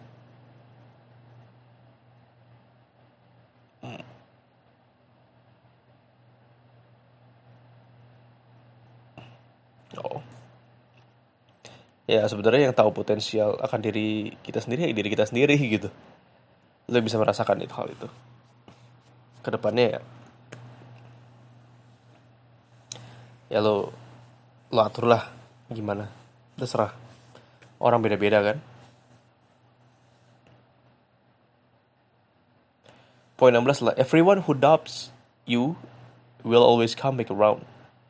Ya 12.05 12.21
sebenarnya 12.29 12.69
yang 12.69 12.77
tahu 12.77 12.93
potensial 12.93 13.57
akan 13.65 13.81
diri 13.81 14.37
kita 14.45 14.61
sendiri 14.61 14.87
ya 14.87 14.93
diri 14.93 15.09
kita 15.09 15.25
sendiri 15.25 15.57
gitu 15.81 15.89
lo 16.95 17.03
bisa 17.03 17.19
merasakan 17.19 17.59
itu 17.67 17.75
hal 17.75 17.91
itu. 17.91 18.07
Ke 19.43 19.51
depannya 19.51 19.99
ya 19.99 20.01
ya 23.51 23.59
lo 23.59 23.91
lo 24.71 24.81
atur 24.83 25.11
lah 25.11 25.27
gimana. 25.71 26.07
Terserah. 26.55 26.95
Orang 27.83 28.01
beda-beda 28.01 28.39
kan? 28.41 28.63
Poin 33.35 33.51
16 33.51 33.83
lah 33.83 33.95
everyone 33.99 34.47
who 34.47 34.55
doubts 34.55 35.11
you 35.43 35.75
will 36.47 36.63
always 36.63 36.95
come 36.95 37.19
back 37.19 37.31
around. 37.31 37.67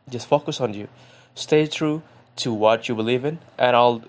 Just 0.09 0.29
focus 0.29 0.61
on 0.61 0.77
you. 0.77 0.89
Stay 1.35 1.67
true 1.67 2.05
to 2.37 2.53
what 2.53 2.89
you 2.89 2.95
believe 2.95 3.25
in, 3.25 3.39
and 3.57 3.75
all 3.75 4.03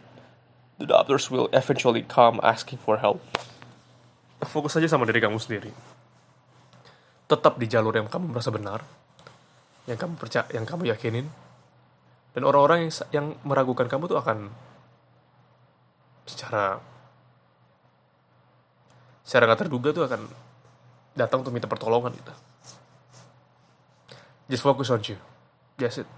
the 0.78 0.94
others 0.94 1.32
will 1.32 1.48
eventually 1.54 2.02
come 2.02 2.40
asking 2.44 2.80
for 2.80 2.98
help. 2.98 3.22
Fokus 4.46 4.78
aja 4.78 4.88
sama 4.88 5.04
diri 5.10 5.20
kamu 5.20 5.38
sendiri. 5.42 5.72
Tetap 7.26 7.58
di 7.58 7.66
jalur 7.66 7.94
yang 7.98 8.08
kamu 8.08 8.32
merasa 8.32 8.54
benar, 8.54 8.86
yang 9.90 9.98
kamu 9.98 10.14
percaya, 10.16 10.46
yang 10.54 10.64
kamu 10.64 10.94
yakinin, 10.94 11.28
dan 12.38 12.42
orang-orang 12.46 12.86
yang, 12.86 12.94
yang 13.12 13.26
meragukan 13.44 13.90
kamu 13.90 14.06
tuh 14.12 14.20
akan 14.22 14.54
secara 16.26 16.78
secara 19.26 19.50
nggak 19.50 19.66
terduga 19.66 19.90
tuh 19.90 20.06
akan 20.06 20.22
datang 21.18 21.42
untuk 21.42 21.54
minta 21.56 21.66
pertolongan 21.66 22.14
gitu. 22.14 22.34
Just 24.46 24.62
focus 24.62 24.94
on 24.94 25.02
you. 25.02 25.18
That's 25.82 25.98
it. 25.98 26.10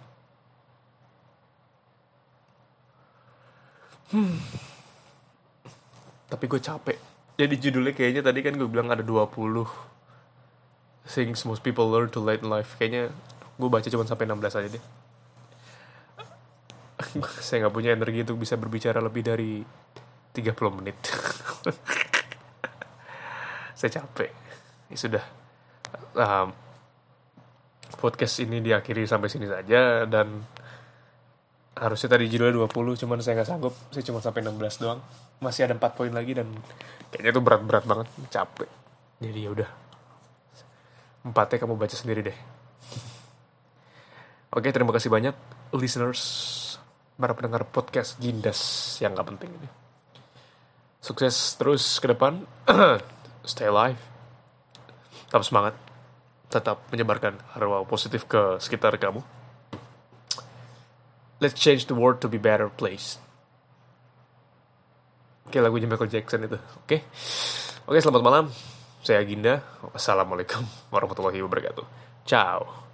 Hmm. 4.11 4.39
Tapi 6.27 6.43
gue 6.47 6.59
capek. 6.59 7.16
Jadi 7.37 7.53
judulnya 7.61 7.93
kayaknya 7.93 8.25
tadi 8.25 8.41
kan 8.41 8.57
gue 8.57 8.65
bilang 8.65 8.89
ada 8.89 9.05
20 9.05 9.29
things 11.05 11.45
most 11.45 11.61
people 11.61 11.85
learn 11.85 12.09
to 12.09 12.17
late 12.17 12.41
in 12.41 12.49
life. 12.49 12.73
Kayaknya 12.81 13.13
gue 13.61 13.69
baca 13.69 13.85
cuma 13.85 14.09
sampai 14.09 14.25
16 14.25 14.57
aja 14.57 14.69
deh. 14.73 14.83
Saya 17.45 17.57
nggak 17.65 17.75
punya 17.77 17.93
energi 17.93 18.25
untuk 18.25 18.41
bisa 18.41 18.57
berbicara 18.57 18.97
lebih 18.97 19.21
dari 19.21 19.61
30 20.33 20.77
menit. 20.81 20.97
Saya 23.77 24.01
capek. 24.01 24.33
Ya 24.89 24.97
sudah. 24.97 25.23
Um, 26.17 26.49
podcast 28.01 28.41
ini 28.41 28.65
diakhiri 28.65 29.05
sampai 29.05 29.29
sini 29.29 29.45
saja 29.45 30.09
dan 30.09 30.41
harusnya 31.77 32.09
tadi 32.17 32.25
judulnya 32.25 32.57
20 32.65 33.01
cuman 33.05 33.17
saya 33.21 33.39
nggak 33.39 33.49
sanggup. 33.49 33.73
Saya 33.93 34.03
cuma 34.05 34.19
sampai 34.19 34.41
16 34.41 34.81
doang. 34.81 34.99
Masih 35.37 35.69
ada 35.69 35.77
4 35.77 35.97
poin 35.97 36.09
lagi 36.09 36.33
dan 36.33 36.49
kayaknya 37.13 37.31
itu 37.37 37.41
berat-berat 37.41 37.85
banget. 37.85 38.07
Capek. 38.33 38.69
Jadi 39.21 39.39
ya 39.39 39.49
udah. 39.53 39.69
Empatnya 41.25 41.57
kamu 41.61 41.73
baca 41.77 41.95
sendiri 41.95 42.21
deh. 42.25 42.37
Oke 44.57 44.69
terima 44.73 44.89
kasih 44.93 45.13
banyak 45.13 45.35
listeners. 45.77 46.23
Para 47.17 47.33
pendengar 47.33 47.65
podcast 47.65 48.21
Gindas 48.21 48.61
yang 49.01 49.17
gak 49.17 49.25
penting 49.33 49.49
ini. 49.49 49.69
Sukses 51.01 51.57
terus 51.57 51.97
ke 51.97 52.13
depan. 52.13 52.45
Stay 53.49 53.65
alive. 53.65 53.97
Tetap 55.25 55.41
semangat. 55.41 55.73
Tetap 56.53 56.77
menyebarkan 56.93 57.41
arwah 57.57 57.81
positif 57.89 58.29
ke 58.29 58.61
sekitar 58.61 59.01
kamu 59.01 59.36
Let's 61.37 61.53
change 61.53 61.85
the 61.85 61.93
world 61.93 62.17
to 62.25 62.27
be 62.27 62.41
better 62.41 62.69
place. 62.69 63.21
Oke, 65.47 65.61
lagunya 65.61 65.87
Michael 65.87 66.11
Jackson 66.11 66.43
itu. 66.43 66.57
Oke. 66.57 67.05
Oke, 67.87 67.97
selamat 68.03 68.23
malam. 68.25 68.45
Saya 69.05 69.23
Ginda. 69.23 69.63
Wassalamualaikum 69.95 70.65
warahmatullahi 70.91 71.39
wabarakatuh. 71.39 71.85
Ciao. 72.27 72.86